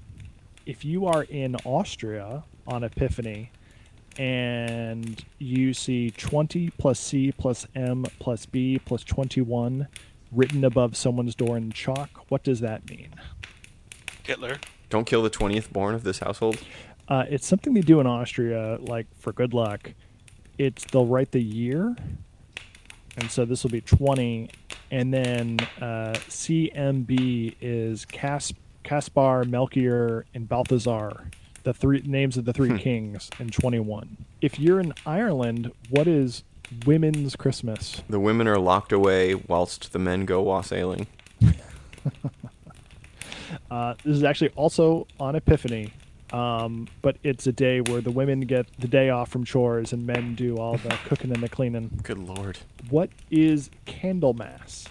If 0.64 0.84
you 0.84 1.06
are 1.06 1.24
in 1.24 1.56
Austria 1.64 2.44
on 2.68 2.84
Epiphany 2.84 3.50
and 4.16 5.24
you 5.38 5.74
see 5.74 6.12
20 6.12 6.70
plus 6.78 7.00
C 7.00 7.32
plus 7.32 7.66
M 7.74 8.06
plus 8.20 8.46
B 8.46 8.78
plus 8.78 9.02
21 9.02 9.88
written 10.30 10.64
above 10.64 10.96
someone's 10.96 11.34
door 11.34 11.56
in 11.56 11.72
chalk, 11.72 12.10
what 12.28 12.44
does 12.44 12.60
that 12.60 12.88
mean? 12.88 13.08
Hitler. 14.30 14.58
Don't 14.90 15.06
kill 15.06 15.22
the 15.22 15.30
20th 15.30 15.72
born 15.72 15.92
of 15.92 16.04
this 16.04 16.20
household? 16.20 16.56
Uh, 17.08 17.24
it's 17.28 17.48
something 17.48 17.74
they 17.74 17.80
do 17.80 17.98
in 17.98 18.06
Austria, 18.06 18.78
like 18.80 19.06
for 19.18 19.32
good 19.32 19.52
luck. 19.52 19.92
It's 20.56 20.84
they'll 20.84 21.06
write 21.06 21.32
the 21.32 21.40
year, 21.42 21.96
and 23.16 23.28
so 23.28 23.44
this 23.44 23.64
will 23.64 23.70
be 23.70 23.80
twenty, 23.80 24.50
and 24.92 25.12
then 25.12 25.58
uh, 25.80 26.14
CMB 26.28 27.56
is 27.60 28.04
Cas- 28.04 28.52
Caspar, 28.84 29.44
Melchior, 29.44 30.26
and 30.34 30.48
Balthazar, 30.48 31.28
the 31.64 31.74
three 31.74 32.02
names 32.04 32.36
of 32.36 32.44
the 32.44 32.52
three 32.52 32.78
kings 32.78 33.30
in 33.40 33.48
twenty-one. 33.48 34.16
If 34.40 34.60
you're 34.60 34.78
in 34.78 34.92
Ireland, 35.04 35.72
what 35.88 36.06
is 36.06 36.44
Women's 36.86 37.34
Christmas? 37.34 38.02
The 38.08 38.20
women 38.20 38.46
are 38.46 38.58
locked 38.58 38.92
away 38.92 39.34
whilst 39.34 39.92
the 39.92 39.98
men 39.98 40.26
go 40.26 40.42
wassailing. 40.42 41.08
Uh, 43.70 43.94
this 44.04 44.16
is 44.16 44.24
actually 44.24 44.50
also 44.56 45.06
on 45.20 45.36
Epiphany, 45.36 45.92
um, 46.32 46.88
but 47.02 47.16
it's 47.22 47.46
a 47.46 47.52
day 47.52 47.80
where 47.80 48.00
the 48.00 48.10
women 48.10 48.40
get 48.40 48.66
the 48.78 48.88
day 48.88 49.10
off 49.10 49.28
from 49.30 49.44
chores 49.44 49.92
and 49.92 50.06
men 50.06 50.34
do 50.34 50.56
all 50.56 50.76
the 50.76 50.88
cooking 51.06 51.32
and 51.32 51.42
the 51.42 51.48
cleaning. 51.48 52.00
Good 52.02 52.18
lord. 52.18 52.58
What 52.88 53.10
is 53.30 53.70
Candlemas? 53.86 54.88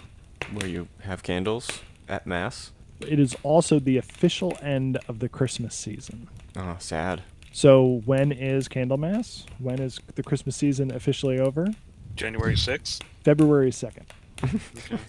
Where 0.52 0.66
you 0.66 0.88
have 1.02 1.22
candles 1.22 1.82
at 2.08 2.26
Mass? 2.26 2.72
It 3.00 3.18
is 3.18 3.36
also 3.42 3.78
the 3.78 3.96
official 3.96 4.56
end 4.60 4.98
of 5.08 5.20
the 5.20 5.28
Christmas 5.28 5.74
season. 5.74 6.28
Oh, 6.56 6.76
sad. 6.78 7.22
So 7.52 8.02
when 8.04 8.32
is 8.32 8.68
Candlemas? 8.68 9.44
When 9.58 9.80
is 9.80 10.00
the 10.14 10.22
Christmas 10.22 10.56
season 10.56 10.92
officially 10.92 11.38
over? 11.38 11.68
January 12.14 12.54
6th. 12.54 13.02
February 13.24 13.70
2nd. 13.70 14.06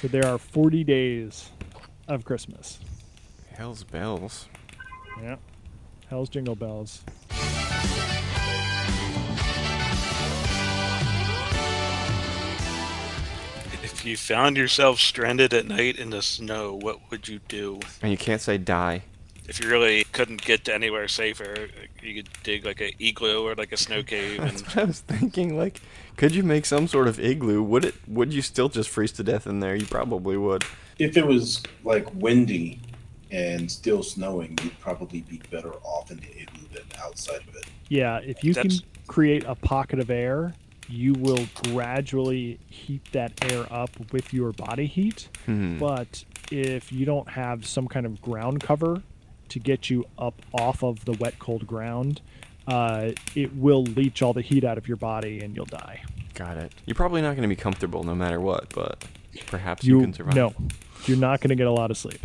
so 0.00 0.08
there 0.08 0.26
are 0.26 0.38
40 0.38 0.84
days 0.84 1.50
of 2.10 2.24
Christmas. 2.24 2.80
Hell's 3.52 3.84
bells. 3.84 4.48
Yeah. 5.22 5.36
Hell's 6.08 6.28
jingle 6.28 6.56
bells. 6.56 7.04
If 13.82 14.04
you 14.04 14.16
found 14.16 14.56
yourself 14.56 14.98
stranded 14.98 15.54
at 15.54 15.66
night 15.66 15.98
in 15.98 16.10
the 16.10 16.22
snow, 16.22 16.74
what 16.74 16.98
would 17.10 17.28
you 17.28 17.38
do? 17.48 17.80
And 18.02 18.10
you 18.10 18.18
can't 18.18 18.40
say 18.40 18.58
die. 18.58 19.02
If 19.50 19.58
you 19.58 19.68
really 19.68 20.04
couldn't 20.12 20.42
get 20.42 20.64
to 20.66 20.74
anywhere 20.74 21.08
safer, 21.08 21.66
you 22.00 22.22
could 22.22 22.28
dig 22.44 22.64
like 22.64 22.80
a 22.80 22.94
igloo 23.02 23.44
or 23.44 23.56
like 23.56 23.72
a 23.72 23.76
snow 23.76 24.00
cave 24.04 24.38
That's 24.40 24.60
and 24.62 24.66
what 24.68 24.78
I 24.78 24.84
was 24.84 25.00
thinking. 25.00 25.58
Like, 25.58 25.80
could 26.16 26.36
you 26.36 26.44
make 26.44 26.64
some 26.64 26.86
sort 26.86 27.08
of 27.08 27.18
igloo? 27.18 27.60
Would 27.60 27.84
it? 27.84 27.94
Would 28.06 28.32
you 28.32 28.42
still 28.42 28.68
just 28.68 28.88
freeze 28.88 29.10
to 29.12 29.24
death 29.24 29.48
in 29.48 29.58
there? 29.58 29.74
You 29.74 29.86
probably 29.86 30.36
would. 30.36 30.64
If 31.00 31.16
it 31.16 31.26
was 31.26 31.64
like 31.82 32.06
windy 32.14 32.78
and 33.32 33.68
still 33.68 34.04
snowing, 34.04 34.56
you'd 34.62 34.78
probably 34.78 35.22
be 35.22 35.42
better 35.50 35.72
off 35.82 36.12
in 36.12 36.18
the 36.18 36.30
igloo 36.42 36.68
than 36.72 36.84
outside 37.02 37.40
of 37.48 37.56
it. 37.56 37.64
Yeah, 37.88 38.18
if 38.18 38.44
you 38.44 38.54
That's- 38.54 38.78
can 38.78 38.88
create 39.08 39.42
a 39.48 39.56
pocket 39.56 39.98
of 39.98 40.10
air, 40.10 40.54
you 40.88 41.14
will 41.14 41.44
gradually 41.72 42.60
heat 42.68 43.02
that 43.10 43.32
air 43.52 43.66
up 43.72 43.90
with 44.12 44.32
your 44.32 44.52
body 44.52 44.86
heat. 44.86 45.28
Hmm. 45.46 45.76
But 45.78 46.24
if 46.52 46.92
you 46.92 47.04
don't 47.04 47.28
have 47.30 47.66
some 47.66 47.88
kind 47.88 48.06
of 48.06 48.22
ground 48.22 48.60
cover 48.60 49.02
to 49.50 49.58
get 49.58 49.90
you 49.90 50.06
up 50.18 50.40
off 50.52 50.82
of 50.82 51.04
the 51.04 51.12
wet, 51.12 51.38
cold 51.38 51.66
ground, 51.66 52.20
uh, 52.66 53.10
it 53.34 53.54
will 53.56 53.82
leach 53.82 54.22
all 54.22 54.32
the 54.32 54.42
heat 54.42 54.64
out 54.64 54.78
of 54.78 54.88
your 54.88 54.96
body 54.96 55.40
and 55.40 55.54
you'll 55.56 55.64
die. 55.66 56.02
Got 56.34 56.56
it. 56.56 56.72
You're 56.86 56.94
probably 56.94 57.20
not 57.22 57.32
going 57.36 57.42
to 57.42 57.48
be 57.48 57.56
comfortable 57.60 58.02
no 58.04 58.14
matter 58.14 58.40
what, 58.40 58.72
but 58.74 59.04
perhaps 59.46 59.84
you, 59.84 59.96
You 59.98 60.02
can 60.04 60.14
survive. 60.14 60.34
no, 60.34 60.54
you're 61.06 61.18
not 61.18 61.40
going 61.40 61.50
to 61.50 61.56
get 61.56 61.66
a 61.66 61.72
lot 61.72 61.90
of 61.90 61.98
sleep. 61.98 62.20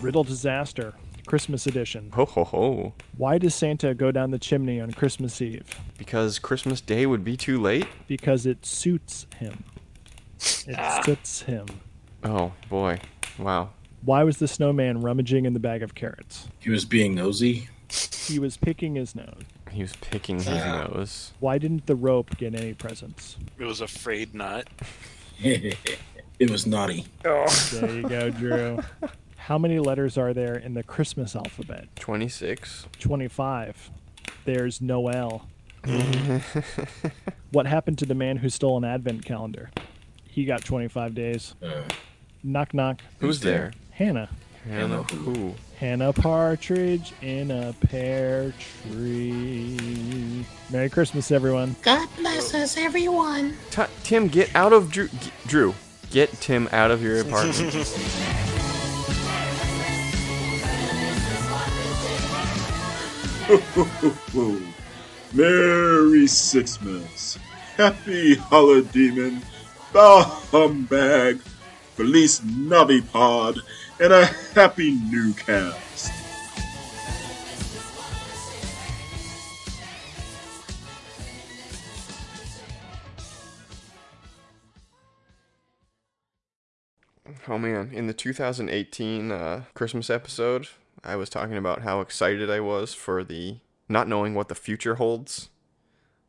Riddle 0.00 0.22
disaster, 0.24 0.94
Christmas 1.26 1.66
edition. 1.66 2.10
Ho 2.14 2.24
ho 2.24 2.44
ho. 2.44 2.94
Why 3.16 3.38
does 3.38 3.54
Santa 3.54 3.94
go 3.94 4.12
down 4.12 4.30
the 4.30 4.38
chimney 4.38 4.80
on 4.80 4.92
Christmas 4.92 5.42
Eve? 5.42 5.64
Because 5.98 6.38
Christmas 6.38 6.80
Day 6.80 7.04
would 7.06 7.24
be 7.24 7.36
too 7.36 7.60
late? 7.60 7.86
Because 8.06 8.46
it 8.46 8.64
suits 8.64 9.26
him. 9.38 9.64
It 10.66 10.76
ah. 10.78 11.02
suits 11.04 11.42
him. 11.42 11.66
Oh, 12.22 12.52
boy. 12.68 13.00
Wow. 13.38 13.70
Why 14.02 14.22
was 14.24 14.38
the 14.38 14.48
snowman 14.48 15.00
rummaging 15.00 15.44
in 15.44 15.54
the 15.54 15.60
bag 15.60 15.82
of 15.82 15.94
carrots? 15.94 16.48
He 16.58 16.70
was 16.70 16.84
being 16.84 17.14
nosy. 17.14 17.68
He 18.26 18.38
was 18.38 18.56
picking 18.56 18.94
his 18.94 19.14
nose. 19.14 19.42
He 19.70 19.82
was 19.82 19.94
picking 19.96 20.38
his 20.38 20.48
ah. 20.48 20.86
nose. 20.86 21.32
Why 21.40 21.58
didn't 21.58 21.86
the 21.86 21.96
rope 21.96 22.36
get 22.36 22.54
any 22.54 22.74
presents? 22.74 23.36
it 23.58 23.64
was 23.64 23.80
afraid 23.80 24.34
not. 24.34 24.68
it 25.40 26.50
was 26.50 26.66
naughty. 26.66 27.06
Oh. 27.24 27.46
There 27.72 27.94
you 27.94 28.08
go, 28.08 28.30
Drew. 28.30 28.78
How 29.36 29.58
many 29.58 29.78
letters 29.78 30.18
are 30.18 30.34
there 30.34 30.56
in 30.56 30.74
the 30.74 30.82
Christmas 30.82 31.34
alphabet? 31.34 31.88
26. 31.96 32.86
25. 32.98 33.90
There's 34.44 34.80
Noel. 34.80 35.48
Mm-hmm. 35.84 37.08
what 37.52 37.66
happened 37.66 37.98
to 37.98 38.06
the 38.06 38.14
man 38.14 38.36
who 38.38 38.50
stole 38.50 38.76
an 38.76 38.84
advent 38.84 39.24
calendar? 39.24 39.70
He 40.38 40.44
got 40.44 40.64
25 40.64 41.16
days. 41.16 41.56
Uh, 41.60 41.82
Knock, 42.44 42.72
knock. 42.72 43.00
Who's 43.18 43.40
there? 43.40 43.72
Hannah. 43.90 44.28
Hannah 44.68 45.02
who? 45.02 45.52
Hannah 45.80 46.12
Partridge 46.12 47.12
in 47.22 47.50
a 47.50 47.74
pear 47.88 48.52
tree. 48.60 50.46
Merry 50.70 50.90
Christmas, 50.90 51.32
everyone. 51.32 51.74
God 51.82 52.08
bless 52.16 52.54
us, 52.54 52.76
everyone. 52.76 53.56
T- 53.72 53.82
Tim, 54.04 54.28
get 54.28 54.54
out 54.54 54.72
of 54.72 54.92
Drew. 54.92 55.08
G- 55.08 55.32
Drew, 55.48 55.74
get 56.12 56.30
Tim 56.40 56.68
out 56.70 56.92
of 56.92 57.02
your 57.02 57.20
apartment. 57.22 57.58
Merry 65.34 66.24
Sixmas. 66.26 67.36
Happy 67.76 68.36
Holodeemon. 68.36 69.42
Bah 69.92 70.24
humbag. 70.50 71.40
Felice 71.96 72.40
Navipod. 72.40 73.60
And 74.00 74.12
a 74.12 74.26
happy 74.54 74.92
new 74.92 75.34
cast. 75.34 76.12
oh 87.48 87.58
man, 87.58 87.90
in 87.92 88.06
the 88.06 88.12
2018 88.12 89.32
uh, 89.32 89.64
Christmas 89.74 90.10
episode, 90.10 90.68
I 91.02 91.16
was 91.16 91.30
talking 91.30 91.56
about 91.56 91.82
how 91.82 92.00
excited 92.00 92.50
I 92.50 92.60
was 92.60 92.94
for 92.94 93.24
the 93.24 93.58
not 93.88 94.08
knowing 94.08 94.34
what 94.34 94.48
the 94.48 94.54
future 94.54 94.96
holds. 94.96 95.48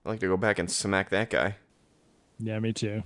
I 0.05 0.09
like 0.09 0.19
to 0.21 0.27
go 0.27 0.37
back 0.37 0.59
and 0.59 0.71
smack 0.71 1.09
that 1.09 1.29
guy. 1.29 1.57
Yeah, 2.39 2.59
me 2.59 2.71
too. 2.71 3.03